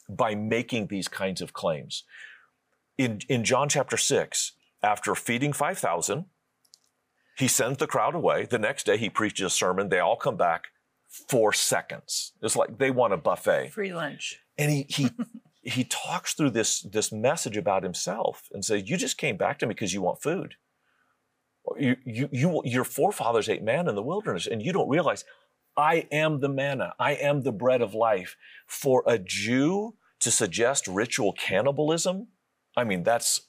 by 0.09 0.35
making 0.35 0.87
these 0.87 1.09
kinds 1.09 1.41
of 1.41 1.53
claims. 1.53 2.05
In, 2.99 3.21
in 3.29 3.45
John 3.45 3.69
chapter 3.69 3.97
6, 3.97 4.53
after 4.83 5.15
feeding 5.15 5.53
5,000, 5.53 6.27
he 7.39 7.49
sends 7.49 7.79
the 7.79 7.87
crowd 7.87 8.15
away. 8.15 8.47
The 8.47 8.59
next 8.59 8.87
day, 8.87 8.97
he 8.97 9.11
preaches 9.11 9.47
a 9.47 9.51
sermon. 9.51 9.89
They 9.89 9.99
all 9.99 10.17
come 10.17 10.37
back 10.37 10.69
four 11.29 11.53
seconds. 11.53 12.33
It's 12.43 12.57
like 12.57 12.79
they 12.79 12.91
want 12.91 13.13
a 13.13 13.19
buffet. 13.19 13.71
Free 13.73 13.93
lunch. 13.93 14.41
And 14.57 14.71
he, 14.71 14.87
he, 14.89 15.11
he 15.63 15.85
talks 15.85 16.35
through 16.35 16.51
this, 16.51 16.81
this 16.81 17.13
message 17.13 17.57
about 17.57 17.83
himself 17.83 18.49
and 18.53 18.65
says, 18.65 18.89
You 18.89 18.97
just 18.97 19.19
came 19.19 19.37
back 19.37 19.59
to 19.59 19.67
me 19.67 19.75
because 19.75 19.93
you 19.93 20.03
want 20.03 20.23
food. 20.23 20.55
You, 21.79 21.97
you, 22.05 22.29
you, 22.31 22.63
your 22.65 22.85
forefathers 22.85 23.49
ate 23.49 23.63
man 23.63 23.89
in 23.89 23.97
the 23.97 24.03
wilderness, 24.03 24.47
and 24.47 24.63
you 24.63 24.73
don't 24.73 24.89
realize 24.89 25.25
I 25.77 26.07
am 26.11 26.41
the 26.41 26.49
manna. 26.49 26.95
I 26.99 27.13
am 27.13 27.43
the 27.43 27.53
bread 27.53 27.83
of 27.83 27.95
life. 27.95 28.37
For 28.67 29.03
a 29.07 29.19
Jew 29.19 29.95
to 30.21 30.31
suggest 30.31 30.87
ritual 30.87 31.33
cannibalism, 31.33 32.29
I 32.77 32.85
mean, 32.85 33.03
that's 33.03 33.43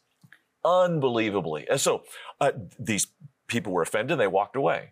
unbelievably. 0.64 1.68
And 1.70 1.80
so 1.80 2.04
uh, 2.42 2.52
these 2.78 3.08
people 3.48 3.74
were 3.74 3.82
offended. 3.82 4.20
They 4.20 4.28
walked 4.28 4.56
away. 4.56 4.92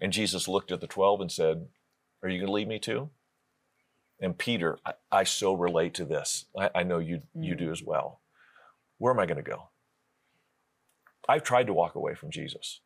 And 0.00 0.12
Jesus 0.12 0.48
looked 0.48 0.72
at 0.72 0.80
the 0.80 0.86
12 0.86 1.20
and 1.22 1.32
said, 1.32 1.66
Are 2.22 2.28
you 2.28 2.38
going 2.38 2.46
to 2.46 2.52
leave 2.52 2.68
me 2.68 2.78
too? 2.78 3.10
And 4.20 4.36
Peter, 4.36 4.78
I, 4.84 4.92
I 5.10 5.24
so 5.24 5.54
relate 5.54 5.94
to 5.94 6.04
this. 6.04 6.46
I, 6.58 6.70
I 6.74 6.82
know 6.82 6.98
you 6.98 7.22
you 7.34 7.54
do 7.54 7.70
as 7.70 7.82
well. 7.82 8.20
Where 8.98 9.12
am 9.12 9.18
I 9.18 9.26
going 9.26 9.42
to 9.42 9.50
go? 9.50 9.70
I've 11.28 11.42
tried 11.42 11.66
to 11.68 11.72
walk 11.72 11.94
away 11.94 12.14
from 12.14 12.30
Jesus. 12.30 12.80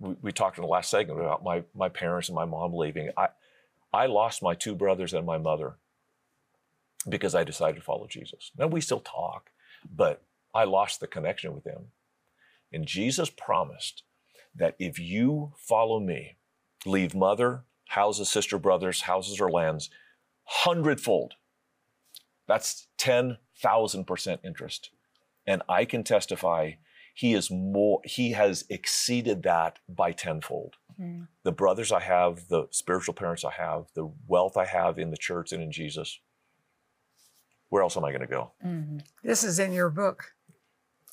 We, 0.00 0.16
we 0.22 0.32
talked 0.32 0.58
in 0.58 0.62
the 0.62 0.68
last 0.68 0.90
segment 0.90 1.20
about 1.20 1.44
my 1.44 1.62
my 1.74 1.88
parents 1.88 2.28
and 2.28 2.36
my 2.36 2.44
mom 2.44 2.74
leaving. 2.74 3.10
I 3.16 3.28
I 3.92 4.06
lost 4.06 4.42
my 4.42 4.54
two 4.54 4.74
brothers 4.74 5.14
and 5.14 5.26
my 5.26 5.38
mother 5.38 5.76
because 7.08 7.34
I 7.34 7.44
decided 7.44 7.76
to 7.76 7.82
follow 7.82 8.06
Jesus. 8.06 8.50
Now 8.58 8.66
we 8.66 8.80
still 8.80 9.00
talk, 9.00 9.50
but 9.94 10.22
I 10.54 10.64
lost 10.64 11.00
the 11.00 11.06
connection 11.06 11.54
with 11.54 11.64
them. 11.64 11.86
And 12.72 12.86
Jesus 12.86 13.30
promised 13.30 14.02
that 14.54 14.74
if 14.78 14.98
you 14.98 15.52
follow 15.56 16.00
me, 16.00 16.36
leave 16.84 17.14
mother, 17.14 17.64
houses, 17.88 18.28
sister, 18.28 18.58
brothers, 18.58 19.02
houses, 19.02 19.40
or 19.40 19.50
lands, 19.50 19.90
hundredfold. 20.44 21.34
That's 22.46 22.88
10,000% 22.98 24.38
interest. 24.44 24.90
And 25.46 25.62
I 25.68 25.84
can 25.84 26.02
testify 26.02 26.72
he 27.18 27.34
is 27.34 27.50
more, 27.50 28.00
he 28.04 28.30
has 28.30 28.64
exceeded 28.70 29.42
that 29.42 29.80
by 29.88 30.12
tenfold. 30.12 30.76
Mm. 31.00 31.26
The 31.42 31.50
brothers 31.50 31.90
I 31.90 31.98
have, 31.98 32.46
the 32.46 32.68
spiritual 32.70 33.12
parents 33.12 33.44
I 33.44 33.50
have, 33.50 33.86
the 33.94 34.08
wealth 34.28 34.56
I 34.56 34.64
have 34.66 35.00
in 35.00 35.10
the 35.10 35.16
church 35.16 35.50
and 35.50 35.60
in 35.60 35.72
Jesus, 35.72 36.20
where 37.70 37.82
else 37.82 37.96
am 37.96 38.04
I 38.04 38.12
going 38.12 38.20
to 38.20 38.28
go? 38.28 38.52
Mhm. 38.64 39.04
This 39.24 39.42
is 39.42 39.58
in 39.58 39.72
your 39.72 39.90
book. 39.90 40.36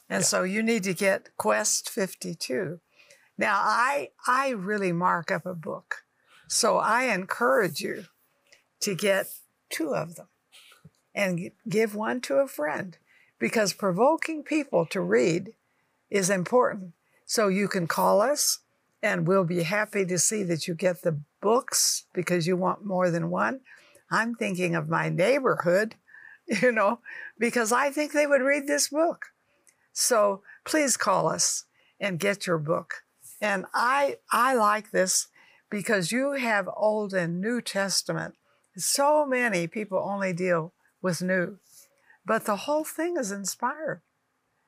And 0.08 0.22
Yeah. 0.22 0.28
so 0.28 0.44
you 0.44 0.62
need 0.62 0.84
to 0.84 0.94
get 0.94 1.36
Quest 1.38 1.90
52. 1.90 2.82
Now 3.36 3.60
I 3.60 4.12
I 4.28 4.50
really 4.50 4.92
mark 4.92 5.32
up 5.32 5.48
a 5.48 5.56
book. 5.56 6.06
So 6.48 6.78
I 6.78 7.06
encourage 7.06 7.82
you 7.82 8.06
to 8.82 8.94
get 8.94 9.26
two 9.72 9.96
of 9.96 10.18
them 10.18 10.28
and 11.16 11.50
give 11.68 11.96
one 11.96 12.22
to 12.22 12.36
a 12.36 12.48
friend 12.48 13.00
because 13.40 13.74
provoking 13.74 14.44
people 14.44 14.86
to 14.86 15.02
read 15.02 15.56
is 16.10 16.30
important. 16.30 16.94
So 17.26 17.48
you 17.48 17.68
can 17.68 17.88
call 17.88 18.22
us 18.22 18.60
and 19.02 19.28
we'll 19.28 19.46
be 19.46 19.64
happy 19.64 20.06
to 20.06 20.18
see 20.18 20.44
that 20.44 20.68
you 20.68 20.74
get 20.74 21.02
the 21.02 21.20
books 21.42 22.06
because 22.14 22.48
you 22.48 22.58
want 22.58 22.86
more 22.86 23.12
than 23.12 23.30
one. 23.30 23.62
I'm 24.10 24.36
thinking 24.36 24.76
of 24.76 24.90
my 24.90 25.10
neighborhood, 25.10 25.96
you 26.48 26.72
know, 26.72 27.00
because 27.38 27.72
I 27.72 27.90
think 27.90 28.12
they 28.12 28.28
would 28.28 28.42
read 28.42 28.68
this 28.68 28.90
book. 28.90 29.28
So 29.94 30.42
please 30.66 30.98
call 30.98 31.28
us 31.28 31.66
and 32.00 32.20
get 32.20 32.46
your 32.46 32.58
book. 32.58 33.04
And 33.42 33.66
I 33.74 34.18
I 34.32 34.56
like 34.56 34.92
this 34.92 35.28
because 35.70 36.12
you 36.12 36.34
have 36.34 36.70
Old 36.76 37.14
and 37.14 37.42
New 37.42 37.62
Testament. 37.62 38.36
So 38.78 39.26
many 39.26 39.68
people 39.68 40.00
only 40.00 40.34
deal 40.34 40.74
with 41.02 41.22
New, 41.22 41.60
but 42.26 42.46
the 42.46 42.56
whole 42.56 42.84
thing 42.84 43.18
is 43.18 43.32
inspired. 43.32 44.02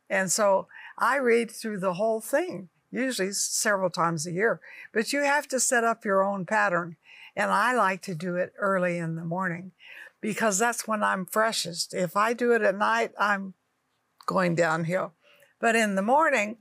And 0.10 0.32
so 0.32 0.68
I 0.98 1.18
read 1.18 1.52
through 1.52 1.80
the 1.80 1.94
whole 1.94 2.22
thing, 2.22 2.70
usually 2.92 3.32
several 3.32 3.90
times 3.90 4.26
a 4.26 4.32
year, 4.32 4.60
but 4.94 5.14
you 5.14 5.24
have 5.24 5.48
to 5.50 5.60
set 5.60 5.84
up 5.84 6.06
your 6.06 6.24
own 6.24 6.46
pattern. 6.46 6.98
And 7.36 7.52
I 7.52 7.74
like 7.74 8.02
to 8.04 8.16
do 8.16 8.36
it 8.36 8.54
early 8.58 8.98
in 8.98 9.16
the 9.16 9.24
morning 9.24 9.72
because 10.22 10.58
that's 10.58 10.88
when 10.88 11.04
I'm 11.04 11.26
freshest. 11.26 11.94
If 11.94 12.18
I 12.18 12.34
do 12.34 12.52
it 12.54 12.64
at 12.64 12.76
night, 12.76 13.12
I'm 13.20 13.54
going 14.26 14.56
downhill. 14.56 15.14
But 15.60 15.76
in 15.76 15.96
the 15.96 16.02
morning, 16.02 16.58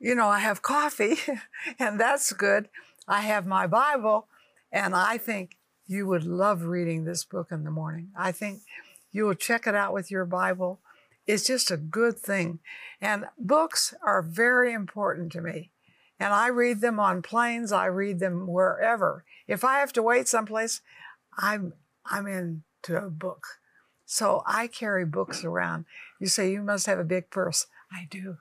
you 0.00 0.14
know, 0.14 0.28
I 0.28 0.40
have 0.40 0.62
coffee 0.62 1.16
and 1.78 2.00
that's 2.00 2.32
good. 2.32 2.68
I 3.06 3.20
have 3.20 3.46
my 3.46 3.66
Bible 3.66 4.26
and 4.72 4.94
I 4.94 5.18
think 5.18 5.56
you 5.86 6.06
would 6.06 6.24
love 6.24 6.64
reading 6.64 7.04
this 7.04 7.24
book 7.24 7.48
in 7.50 7.64
the 7.64 7.70
morning. 7.70 8.10
I 8.16 8.32
think 8.32 8.62
you 9.12 9.24
will 9.24 9.34
check 9.34 9.66
it 9.66 9.74
out 9.74 9.92
with 9.92 10.10
your 10.10 10.24
Bible. 10.24 10.80
It's 11.26 11.46
just 11.46 11.70
a 11.70 11.76
good 11.76 12.18
thing. 12.18 12.58
And 13.00 13.26
books 13.38 13.94
are 14.04 14.22
very 14.22 14.72
important 14.72 15.32
to 15.32 15.40
me. 15.40 15.70
And 16.18 16.32
I 16.32 16.48
read 16.48 16.80
them 16.80 17.00
on 17.00 17.22
planes, 17.22 17.72
I 17.72 17.86
read 17.86 18.20
them 18.20 18.46
wherever. 18.46 19.24
If 19.48 19.64
I 19.64 19.78
have 19.78 19.92
to 19.94 20.02
wait 20.02 20.28
someplace, 20.28 20.80
I'm 21.36 21.74
I'm 22.06 22.26
into 22.26 22.96
a 22.96 23.10
book. 23.10 23.46
So 24.04 24.42
I 24.46 24.66
carry 24.66 25.04
books 25.04 25.44
around. 25.44 25.86
You 26.20 26.26
say 26.26 26.52
you 26.52 26.62
must 26.62 26.86
have 26.86 26.98
a 26.98 27.04
big 27.04 27.30
purse. 27.30 27.66
I 27.92 28.06
do. 28.10 28.38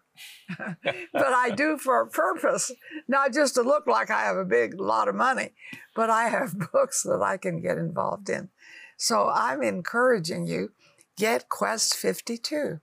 but 0.58 1.34
I 1.34 1.50
do 1.52 1.78
for 1.78 2.02
a 2.02 2.08
purpose, 2.08 2.72
not 3.08 3.34
just 3.34 3.56
to 3.56 3.62
look 3.62 3.88
like 3.88 4.10
I 4.10 4.22
have 4.22 4.38
a 4.38 4.46
big 4.46 4.80
lot 4.80 5.08
of 5.08 5.16
money, 5.16 5.54
but 5.96 6.10
I 6.10 6.30
have 6.30 6.70
books 6.74 7.04
that 7.04 7.22
I 7.24 7.38
can 7.38 7.62
get 7.62 7.78
involved 7.78 8.30
in. 8.30 8.50
So 8.98 9.30
I'm 9.34 9.64
encouraging 9.64 10.46
you 10.46 10.72
get 11.18 11.50
Quest 11.50 11.96
52, 11.96 12.80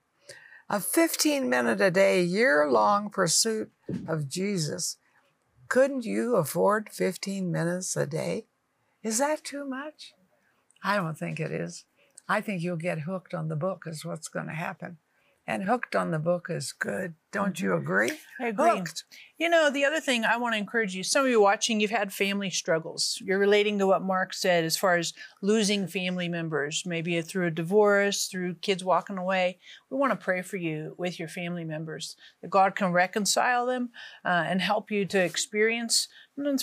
a 0.69 0.79
15 0.79 1.49
minute 1.49 1.81
a 1.81 1.91
day, 1.91 2.21
year 2.21 2.69
long 2.69 3.09
pursuit 3.09 3.71
of 4.07 4.29
Jesus. 4.29 4.97
Couldn't 5.67 6.05
you 6.05 6.35
afford 6.35 6.89
15 6.89 7.51
minutes 7.51 7.95
a 7.95 8.07
day? 8.07 8.47
Is 9.03 9.19
that 9.19 9.43
too 9.43 9.65
much? 9.65 10.13
I 10.83 10.95
don't 10.95 11.17
think 11.17 11.39
it 11.39 11.51
is. 11.51 11.85
I 12.27 12.41
think 12.41 12.61
you'll 12.61 12.77
get 12.77 13.01
hooked 13.01 13.33
on 13.33 13.47
the 13.47 13.55
book, 13.55 13.85
is 13.87 14.05
what's 14.05 14.27
going 14.27 14.47
to 14.47 14.53
happen. 14.53 14.97
And 15.47 15.63
hooked 15.63 15.95
on 15.95 16.11
the 16.11 16.19
book 16.19 16.47
is 16.49 16.71
good. 16.71 17.15
Don't 17.31 17.59
you 17.59 17.75
agree? 17.75 18.11
I 18.39 18.47
agree. 18.47 18.69
Hooked. 18.69 19.03
You 19.37 19.49
know, 19.49 19.69
the 19.69 19.85
other 19.85 19.99
thing 19.99 20.25
I 20.25 20.37
want 20.37 20.53
to 20.53 20.57
encourage 20.57 20.95
you 20.95 21.03
some 21.03 21.25
of 21.25 21.31
you 21.31 21.39
watching, 21.39 21.79
you've 21.79 21.91
had 21.91 22.11
family 22.11 22.49
struggles. 22.49 23.21
You're 23.23 23.37
relating 23.37 23.77
to 23.79 23.87
what 23.87 24.01
Mark 24.01 24.33
said 24.33 24.63
as 24.63 24.75
far 24.75 24.97
as 24.97 25.13
losing 25.41 25.87
family 25.87 26.27
members, 26.27 26.83
maybe 26.85 27.21
through 27.21 27.47
a 27.47 27.51
divorce, 27.51 28.25
through 28.25 28.55
kids 28.55 28.83
walking 28.83 29.17
away. 29.17 29.59
We 29.89 29.97
want 29.97 30.11
to 30.11 30.17
pray 30.17 30.41
for 30.41 30.57
you 30.57 30.95
with 30.97 31.19
your 31.19 31.27
family 31.27 31.63
members 31.63 32.15
that 32.41 32.49
God 32.49 32.75
can 32.75 32.91
reconcile 32.91 33.67
them 33.67 33.91
uh, 34.25 34.43
and 34.47 34.59
help 34.61 34.89
you 34.89 35.05
to 35.05 35.23
experience 35.23 36.07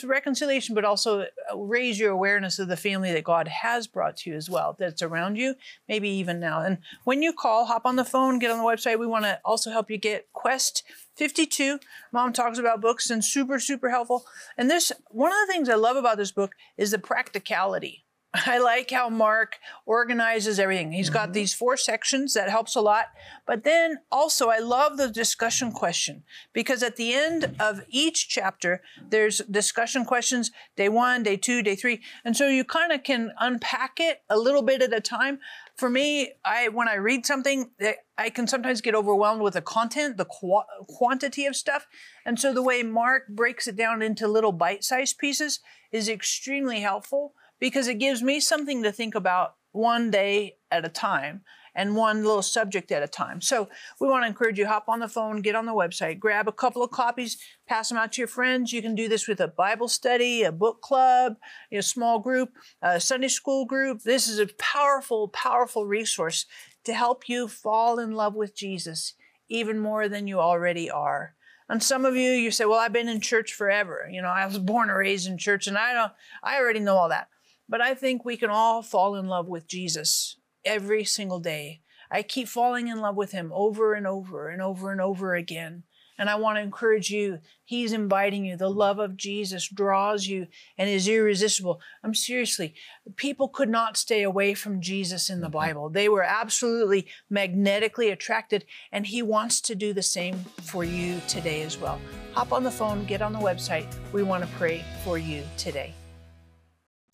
reconciliation, 0.05 0.75
but 0.75 0.85
also 0.85 1.21
uh, 1.21 1.57
raise 1.57 1.99
your 1.99 2.11
awareness 2.11 2.59
of 2.59 2.69
the 2.69 2.77
family 2.77 3.13
that 3.13 3.25
God 3.25 3.49
has 3.49 3.87
brought 3.87 4.17
to 4.19 4.31
you 4.31 4.37
as 4.37 4.49
well, 4.49 4.75
that's 4.79 5.03
around 5.03 5.37
you, 5.37 5.55
maybe 5.89 6.09
even 6.09 6.41
now. 6.41 6.63
And 6.63 6.79
when 7.05 7.23
you 7.23 7.33
call, 7.33 7.67
hop 7.67 7.83
on 7.85 7.97
the 7.97 8.05
phone, 8.05 8.39
get 8.39 8.51
on 8.51 8.59
the 8.59 8.65
website. 8.65 8.99
We 8.99 9.07
want 9.07 9.25
to 9.25 9.41
also 9.45 9.71
help 9.71 9.91
you 9.91 9.99
get 9.99 10.33
Quest 10.57 10.85
52. 11.17 11.79
Mom 12.13 12.33
talks 12.33 12.59
about 12.59 12.81
books 12.81 13.11
and 13.11 13.23
super, 13.23 13.61
super 13.61 13.91
helpful. 13.91 14.25
And 14.57 14.71
this, 14.71 14.91
one 15.11 15.31
of 15.31 15.37
the 15.47 15.53
things 15.53 15.69
I 15.69 15.75
love 15.75 15.99
about 15.99 16.17
this 16.17 16.33
book 16.33 16.53
is 16.79 16.93
the 16.93 16.99
practicality. 16.99 18.07
I 18.47 18.57
like 18.59 18.91
how 18.91 19.11
Mark 19.11 19.59
organizes 19.85 20.59
everything. 20.59 20.93
He's 20.93 21.11
got 21.11 21.25
mm-hmm. 21.25 21.33
these 21.33 21.53
four 21.53 21.77
sections 21.77 22.33
that 22.35 22.49
helps 22.49 22.75
a 22.75 22.81
lot. 22.81 23.07
But 23.47 23.65
then 23.65 23.99
also, 24.11 24.49
I 24.49 24.59
love 24.59 24.97
the 24.97 25.11
discussion 25.11 25.73
question 25.73 26.25
because 26.55 26.83
at 26.83 26.97
the 26.97 27.13
end 27.13 27.55
of 27.61 27.83
each 27.91 28.29
chapter, 28.29 28.81
there's 29.11 29.39
discussion 29.51 30.05
questions 30.07 30.51
day 30.75 30.89
one, 30.89 31.23
day 31.23 31.37
two, 31.37 31.63
day 31.63 31.77
three. 31.77 32.01
And 32.25 32.37
so 32.37 32.49
you 32.49 32.65
kind 32.65 32.93
of 32.93 33.03
can 33.03 33.33
unpack 33.39 34.01
it 34.01 34.23
a 34.31 34.39
little 34.39 34.63
bit 34.63 34.81
at 34.81 34.93
a 34.93 35.01
time. 35.01 35.39
For 35.77 35.91
me, 35.91 36.33
I 36.45 36.69
when 36.69 36.89
I 36.89 36.95
read 36.95 37.27
something, 37.27 37.71
eh, 37.81 37.95
I 38.17 38.31
can 38.31 38.47
sometimes 38.47 38.81
get 38.81 38.95
overwhelmed 38.95 39.43
with 39.43 39.55
the 39.55 39.63
content, 39.63 40.17
the 40.17 40.25
qu- 40.25 40.63
quantity 40.89 41.45
of 41.45 41.55
stuff. 41.55 41.87
And 42.25 42.41
so 42.41 42.55
the 42.55 42.63
way 42.63 42.83
Mark 42.83 43.29
breaks 43.29 43.67
it 43.67 43.77
down 43.77 44.01
into 44.01 44.27
little 44.27 44.53
bite-sized 44.53 45.19
pieces 45.19 45.61
is 45.93 46.09
extremely 46.09 46.81
helpful 46.81 47.35
because 47.61 47.89
it 47.89 47.99
gives 47.99 48.23
me 48.23 48.41
something 48.41 48.83
to 48.83 48.93
think 48.93 49.15
about 49.15 49.57
one 49.73 50.11
day 50.11 50.57
at 50.71 50.87
a 50.87 50.89
time 50.89 51.43
and 51.77 51.95
one 51.95 52.25
little 52.25 52.43
subject 52.43 52.91
at 52.91 53.03
a 53.03 53.07
time. 53.07 53.41
So 53.41 53.69
we 54.01 54.09
want 54.09 54.25
to 54.25 54.27
encourage 54.27 54.59
you 54.59 54.67
hop 54.67 54.89
on 54.89 54.99
the 54.99 55.09
phone, 55.09 55.43
get 55.43 55.55
on 55.55 55.67
the 55.67 55.73
website, 55.73 56.19
grab 56.19 56.49
a 56.49 56.53
couple 56.53 56.83
of 56.83 56.91
copies, 56.91 57.37
pass 57.69 57.91
them 57.91 57.99
out 57.99 58.13
to 58.13 58.23
your 58.23 58.29
friends. 58.29 58.73
You 58.73 58.81
can 58.81 58.95
do 58.95 59.09
this 59.09 59.29
with 59.29 59.41
a 59.41 59.47
Bible 59.47 59.87
study, 59.87 60.43
a 60.43 60.51
book 60.51 60.81
club, 60.81 61.37
a 61.71 61.83
small 61.83 62.19
group, 62.19 62.49
a 62.81 62.99
Sunday 62.99 63.29
school 63.29 63.67
group. 63.67 64.03
This 64.03 64.27
is 64.27 64.39
a 64.39 64.49
powerful, 64.59 65.29
powerful 65.29 65.87
resource 65.87 66.47
to 66.85 66.95
help 66.95 67.29
you 67.29 67.47
fall 67.47 67.99
in 67.99 68.13
love 68.13 68.35
with 68.35 68.57
Jesus 68.57 69.13
even 69.49 69.79
more 69.79 70.09
than 70.09 70.27
you 70.27 70.41
already 70.41 70.91
are. 70.91 71.35
And 71.69 71.83
some 71.83 72.07
of 72.07 72.17
you, 72.17 72.31
you 72.31 72.51
say, 72.51 72.65
well, 72.65 72.79
I've 72.79 72.93
been 72.93 73.09
in 73.09 73.21
church 73.21 73.53
forever. 73.53 74.09
You 74.11 74.23
know, 74.23 74.29
I 74.29 74.47
was 74.47 74.59
born 74.59 74.89
and 74.89 74.99
raised 74.99 75.29
in 75.29 75.37
church 75.37 75.67
and 75.67 75.77
I 75.77 75.93
don't, 75.93 76.13
I 76.43 76.59
already 76.59 76.81
know 76.81 76.97
all 76.97 77.11
that. 77.11 77.29
But 77.69 77.81
I 77.81 77.95
think 77.95 78.25
we 78.25 78.37
can 78.37 78.51
all 78.51 78.83
fall 78.83 79.17
in 79.17 79.27
love 79.27 79.49
with 79.49 79.67
Jesus 79.67 80.37
every 80.67 81.05
single 81.05 81.41
day. 81.41 81.81
I 82.11 82.23
keep 82.23 82.49
falling 82.49 82.89
in 82.89 83.01
love 83.01 83.17
with 83.17 83.33
him 83.33 83.51
over 83.55 83.95
and 83.95 84.07
over 84.07 84.49
and 84.49 84.61
over 84.61 84.93
and 84.93 85.01
over 85.01 85.35
again. 85.35 85.85
And 86.19 86.31
I 86.31 86.37
want 86.37 86.57
to 86.57 86.63
encourage 86.63 87.11
you. 87.11 87.41
He's 87.65 87.93
inviting 87.93 88.45
you. 88.45 88.57
The 88.57 88.71
love 88.71 88.99
of 88.99 89.17
Jesus 89.17 89.69
draws 89.69 90.27
you 90.27 90.47
and 90.79 90.89
is 90.89 91.09
irresistible. 91.09 91.81
I'm 92.03 92.15
seriously, 92.15 92.75
people 93.17 93.49
could 93.49 93.69
not 93.69 93.97
stay 93.97 94.23
away 94.23 94.55
from 94.55 94.81
Jesus 94.81 95.29
in 95.29 95.41
the 95.41 95.49
mm-hmm. 95.49 95.53
Bible. 95.53 95.91
They 95.91 96.09
were 96.09 96.23
absolutely 96.23 97.07
magnetically 97.29 98.09
attracted, 98.11 98.65
and 98.93 99.07
he 99.07 99.21
wants 99.21 99.61
to 99.63 99.75
do 99.75 99.93
the 99.93 100.03
same 100.03 100.37
for 100.63 100.85
you 100.85 101.21
today 101.29 101.63
as 101.63 101.77
well. 101.77 102.01
Hop 102.33 102.53
on 102.53 102.65
the 102.65 102.71
phone, 102.71 103.05
get 103.05 103.21
on 103.21 103.33
the 103.33 103.39
website. 103.39 103.87
We 104.13 104.23
want 104.23 104.43
to 104.43 104.49
pray 104.57 104.85
for 105.05 105.19
you 105.19 105.43
today. 105.59 105.93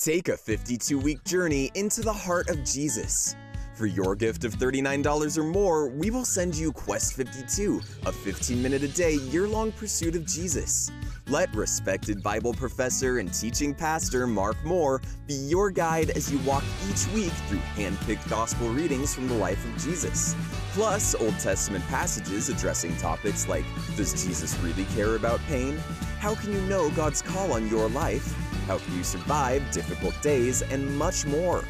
Take 0.03 0.31
a 0.31 0.37
52 0.37 0.99
week 0.99 1.23
journey 1.23 1.71
into 1.77 2.01
the 2.01 2.12
heart 2.12 2.51
of 2.51 2.65
Jesus. 2.65 3.37
For 3.77 3.87
your 3.87 4.17
gift 4.17 4.43
of 4.43 4.53
$39 4.53 5.38
or 5.38 5.45
more, 5.45 5.87
we 5.91 6.11
will 6.11 6.25
send 6.25 6.57
you 6.57 6.73
Quest 6.73 7.15
52, 7.15 7.81
a 8.07 8.11
15 8.11 8.61
minute 8.61 8.83
a 8.83 8.88
day 8.88 9.15
year 9.15 9.47
long 9.47 9.71
pursuit 9.71 10.17
of 10.17 10.27
Jesus. 10.27 10.91
Let 11.29 11.55
respected 11.55 12.21
Bible 12.21 12.53
professor 12.53 13.21
and 13.21 13.33
teaching 13.33 13.77
pastor 13.77 14.27
Mark 14.27 14.57
Moore 14.65 15.01
be 15.29 15.35
your 15.35 15.71
guide 15.71 16.11
as 16.11 16.33
you 16.33 16.38
walk 16.41 16.65
each 16.91 17.07
week 17.15 17.33
through 17.47 17.59
hand 17.77 17.97
picked 18.01 18.29
gospel 18.29 18.71
readings 18.71 19.15
from 19.15 19.29
the 19.29 19.35
life 19.35 19.65
of 19.65 19.81
Jesus. 19.81 20.35
Plus, 20.73 21.15
Old 21.15 21.38
Testament 21.38 21.87
passages 21.87 22.49
addressing 22.49 22.97
topics 22.97 23.47
like 23.47 23.65
Does 23.97 24.25
Jesus 24.25 24.59
really 24.65 24.85
care 24.97 25.15
about 25.15 25.38
pain? 25.47 25.79
How 26.19 26.35
can 26.35 26.53
you 26.53 26.61
know 26.62 26.91
God's 26.91 27.23
call 27.23 27.53
on 27.53 27.69
your 27.69 27.88
life? 27.91 28.52
Can 28.79 28.97
you 28.97 29.05
survive 29.05 29.63
difficult 29.71 30.21
days? 30.23 30.63
And 30.63 30.97
much 30.97 31.27
more. 31.27 31.65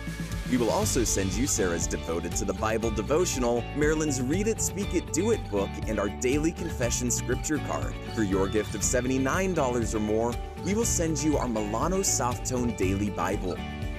We 0.50 0.58
will 0.58 0.70
also 0.70 1.02
send 1.04 1.32
you 1.32 1.46
Sarah's 1.46 1.86
Devoted 1.86 2.36
to 2.36 2.44
the 2.44 2.52
Bible 2.52 2.90
devotional, 2.90 3.62
Marilyn's 3.74 4.20
Read 4.20 4.48
It, 4.48 4.60
Speak 4.60 4.94
It, 4.94 5.12
Do 5.12 5.30
It 5.30 5.50
book, 5.50 5.70
and 5.86 5.98
our 5.98 6.10
daily 6.20 6.52
confession 6.52 7.10
scripture 7.10 7.58
card. 7.58 7.94
For 8.14 8.22
your 8.22 8.48
gift 8.48 8.74
of 8.74 8.82
$79 8.82 9.94
or 9.94 10.00
more, 10.00 10.34
we 10.64 10.74
will 10.74 10.84
send 10.84 11.22
you 11.22 11.38
our 11.38 11.48
Milano 11.48 12.00
Softone 12.00 12.76
Daily 12.76 13.08
Bible. 13.08 13.56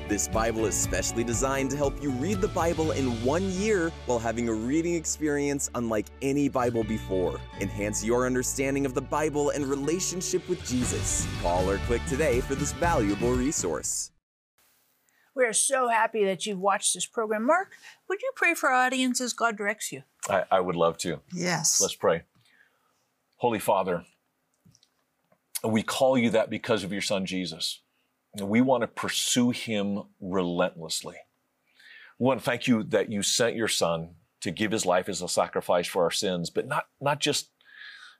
This 0.10 0.28
Bible 0.28 0.66
is 0.66 0.76
specially 0.76 1.24
designed 1.24 1.72
to 1.72 1.78
help 1.78 2.04
you 2.04 2.10
read 2.12 2.42
the 2.42 2.50
Bible 2.50 2.92
in 2.92 3.24
one 3.24 3.50
year 3.52 3.89
while 4.06 4.20
having 4.20 4.50
a 4.50 4.54
reading 4.54 4.96
experience 4.96 5.70
unlike 5.76 6.08
any 6.22 6.50
Bible 6.50 6.84
before. 6.84 7.39
Enhance 7.62 8.04
your 8.04 8.26
understanding 8.26 8.86
of 8.86 8.94
the 8.94 9.02
Bible 9.02 9.52
and 9.52 9.66
relationship 9.66 10.48
with 10.50 10.63
Jesus. 10.68 11.26
Call 11.42 11.70
or 11.70 11.78
click 11.80 12.02
today 12.10 12.42
for 12.42 12.54
this 12.54 12.74
valuable 12.74 13.32
resource. 13.32 14.12
We 15.36 15.46
are 15.46 15.54
so 15.54 15.88
happy 15.88 16.26
that 16.26 16.46
you've 16.46 16.60
watched 16.60 16.94
this 16.94 17.06
program. 17.06 17.46
Mark, 17.46 17.72
would 18.10 18.22
you 18.22 18.32
pray 18.36 18.56
for 18.56 18.70
our 18.70 18.86
audience 18.86 19.22
as 19.22 19.32
God 19.32 19.58
directs 19.58 19.92
you? 19.94 20.04
I, 20.30 20.44
I 20.52 20.60
would 20.60 20.76
love 20.76 20.98
to. 21.00 21.22
Yes. 21.34 21.80
Let's 21.80 21.96
pray. 21.96 22.24
Holy 23.38 23.60
Father, 23.60 24.04
we 25.63 25.82
call 25.82 26.18
you 26.18 26.30
that 26.32 26.50
because 26.50 26.84
of 26.84 26.92
your 26.92 27.02
son 27.02 27.26
Jesus. 27.26 27.80
We 28.41 28.62
want 28.62 28.82
to 28.82 28.88
pursue 28.88 29.52
him 29.52 30.04
relentlessly. 30.19 31.15
We 32.19 32.26
want 32.26 32.39
to 32.39 32.46
thank 32.46 32.67
you 32.67 32.84
that 32.84 33.12
you 33.12 33.22
sent 33.22 33.56
your 33.56 33.67
son 33.67 34.15
to 34.41 34.52
give 34.52 34.72
his 34.72 34.86
life 34.86 35.08
as 35.08 35.22
a 35.22 35.28
sacrifice 35.28 35.88
for 35.88 36.04
our 36.04 36.12
sins, 36.12 36.50
but 36.50 36.67
not, 36.67 36.88
not 37.00 37.19
just 37.19 37.50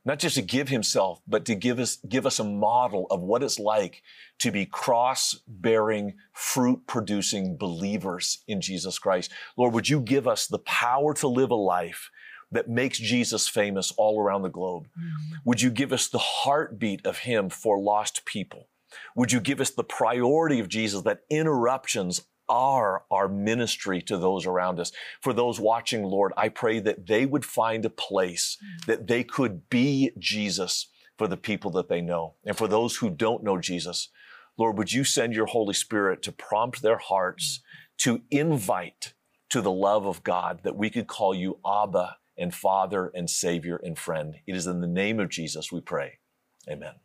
not 0.06 0.20
just 0.20 0.36
to 0.36 0.42
give 0.42 0.68
himself, 0.68 1.22
but 1.28 1.46
to 1.46 1.56
give 1.56 1.80
us, 1.80 1.98
give 2.10 2.26
us 2.26 2.40
a 2.40 2.44
model 2.44 3.08
of 3.10 3.22
what 3.22 3.42
it's 3.42 3.58
like 3.58 4.04
to 4.40 4.52
be 4.52 4.66
cross 4.66 5.40
bearing, 5.48 6.16
fruit 6.34 6.86
producing 6.88 7.56
believers 7.56 8.44
in 8.48 8.60
Jesus 8.60 9.00
Christ. 9.00 9.32
Lord, 9.58 9.74
would 9.74 9.88
you 9.88 10.02
give 10.02 10.28
us 10.28 10.48
the 10.48 10.60
power 10.60 11.14
to 11.16 11.28
live 11.28 11.52
a 11.52 11.56
life 11.56 12.10
that 12.52 12.70
makes 12.70 12.98
Jesus 12.98 13.48
famous 13.48 13.94
all 13.98 14.22
around 14.22 14.42
the 14.42 14.50
globe? 14.50 14.88
Mm-hmm. 14.88 15.36
Would 15.46 15.62
you 15.62 15.72
give 15.72 15.94
us 15.94 16.10
the 16.10 16.20
heartbeat 16.20 17.06
of 17.06 17.20
him 17.20 17.50
for 17.50 17.80
lost 17.80 18.26
people? 18.26 18.68
Would 19.16 19.32
you 19.32 19.40
give 19.40 19.62
us 19.62 19.72
the 19.72 19.84
priority 19.84 20.60
of 20.60 20.70
Jesus 20.70 21.02
that 21.04 21.22
interruptions 21.30 22.22
are 22.50 23.04
our 23.10 23.28
ministry 23.28 24.02
to 24.02 24.18
those 24.18 24.46
around 24.46 24.80
us. 24.80 24.92
For 25.22 25.34
those 25.34 25.60
watching, 25.60 26.04
Lord, 26.04 26.34
I 26.36 26.50
pray 26.50 26.80
that 26.80 27.08
they 27.08 27.26
would 27.26 27.46
find 27.46 27.86
a 27.86 27.90
place 27.90 28.58
mm. 28.62 28.86
that 28.86 29.08
they 29.08 29.24
could 29.24 29.70
be 29.70 30.12
Jesus 30.20 30.88
for 31.18 31.28
the 31.28 31.38
people 31.38 31.72
that 31.72 31.90
they 31.90 32.02
know. 32.02 32.36
And 32.46 32.58
for 32.58 32.68
those 32.68 32.98
who 32.98 33.10
don't 33.10 33.44
know 33.44 33.58
Jesus, 33.60 34.10
Lord, 34.58 34.78
would 34.78 34.92
you 34.92 35.04
send 35.04 35.34
your 35.34 35.46
Holy 35.46 35.74
Spirit 35.74 36.22
to 36.24 36.32
prompt 36.32 36.82
their 36.82 36.98
hearts 36.98 37.62
to 38.00 38.22
invite 38.30 39.14
to 39.50 39.62
the 39.62 39.72
love 39.72 40.06
of 40.06 40.24
God 40.24 40.62
that 40.64 40.76
we 40.76 40.90
could 40.90 41.08
call 41.08 41.34
you 41.34 41.60
Abba 41.66 42.18
and 42.38 42.54
Father 42.54 43.12
and 43.14 43.30
Savior 43.30 43.80
and 43.84 43.98
friend. 43.98 44.36
It 44.48 44.56
is 44.56 44.68
in 44.68 44.82
the 44.82 44.88
name 44.88 45.20
of 45.20 45.30
Jesus 45.30 45.72
we 45.72 45.82
pray. 45.82 46.20
Amen. 46.68 46.96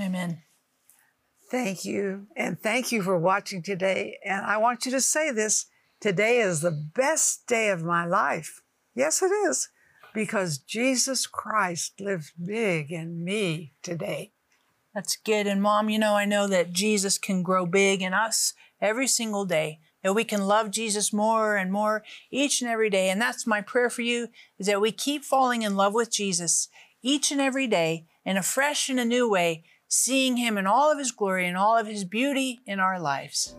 Amen. 0.00 0.42
Thank 1.52 1.84
you. 1.84 2.28
And 2.34 2.58
thank 2.58 2.92
you 2.92 3.02
for 3.02 3.18
watching 3.18 3.62
today. 3.62 4.16
And 4.24 4.46
I 4.46 4.56
want 4.56 4.86
you 4.86 4.92
to 4.92 5.02
say 5.02 5.30
this 5.30 5.66
today 6.00 6.38
is 6.38 6.62
the 6.62 6.70
best 6.70 7.46
day 7.46 7.68
of 7.68 7.84
my 7.84 8.06
life. 8.06 8.62
Yes, 8.94 9.22
it 9.22 9.26
is, 9.26 9.68
because 10.14 10.56
Jesus 10.56 11.26
Christ 11.26 12.00
lives 12.00 12.32
big 12.42 12.90
in 12.90 13.22
me 13.22 13.74
today. 13.82 14.32
That's 14.94 15.16
good. 15.16 15.46
And 15.46 15.60
mom, 15.60 15.90
you 15.90 15.98
know, 15.98 16.14
I 16.14 16.24
know 16.24 16.46
that 16.46 16.72
Jesus 16.72 17.18
can 17.18 17.42
grow 17.42 17.66
big 17.66 18.00
in 18.00 18.14
us 18.14 18.54
every 18.80 19.06
single 19.06 19.44
day, 19.44 19.80
that 20.02 20.14
we 20.14 20.24
can 20.24 20.46
love 20.46 20.70
Jesus 20.70 21.12
more 21.12 21.58
and 21.58 21.70
more 21.70 22.02
each 22.30 22.62
and 22.62 22.70
every 22.70 22.88
day. 22.88 23.10
And 23.10 23.20
that's 23.20 23.46
my 23.46 23.60
prayer 23.60 23.90
for 23.90 24.00
you 24.00 24.28
is 24.58 24.68
that 24.68 24.80
we 24.80 24.90
keep 24.90 25.22
falling 25.22 25.60
in 25.60 25.76
love 25.76 25.92
with 25.92 26.10
Jesus 26.10 26.68
each 27.02 27.30
and 27.30 27.42
every 27.42 27.66
day 27.66 28.06
in 28.24 28.38
a 28.38 28.42
fresh 28.42 28.88
and 28.88 28.98
a 28.98 29.04
new 29.04 29.28
way 29.28 29.64
seeing 29.92 30.38
Him 30.38 30.56
in 30.56 30.66
all 30.66 30.90
of 30.90 30.98
His 30.98 31.12
glory 31.12 31.46
and 31.46 31.56
all 31.56 31.76
of 31.76 31.86
His 31.86 32.04
beauty 32.04 32.60
in 32.66 32.80
our 32.80 32.98
lives. 32.98 33.54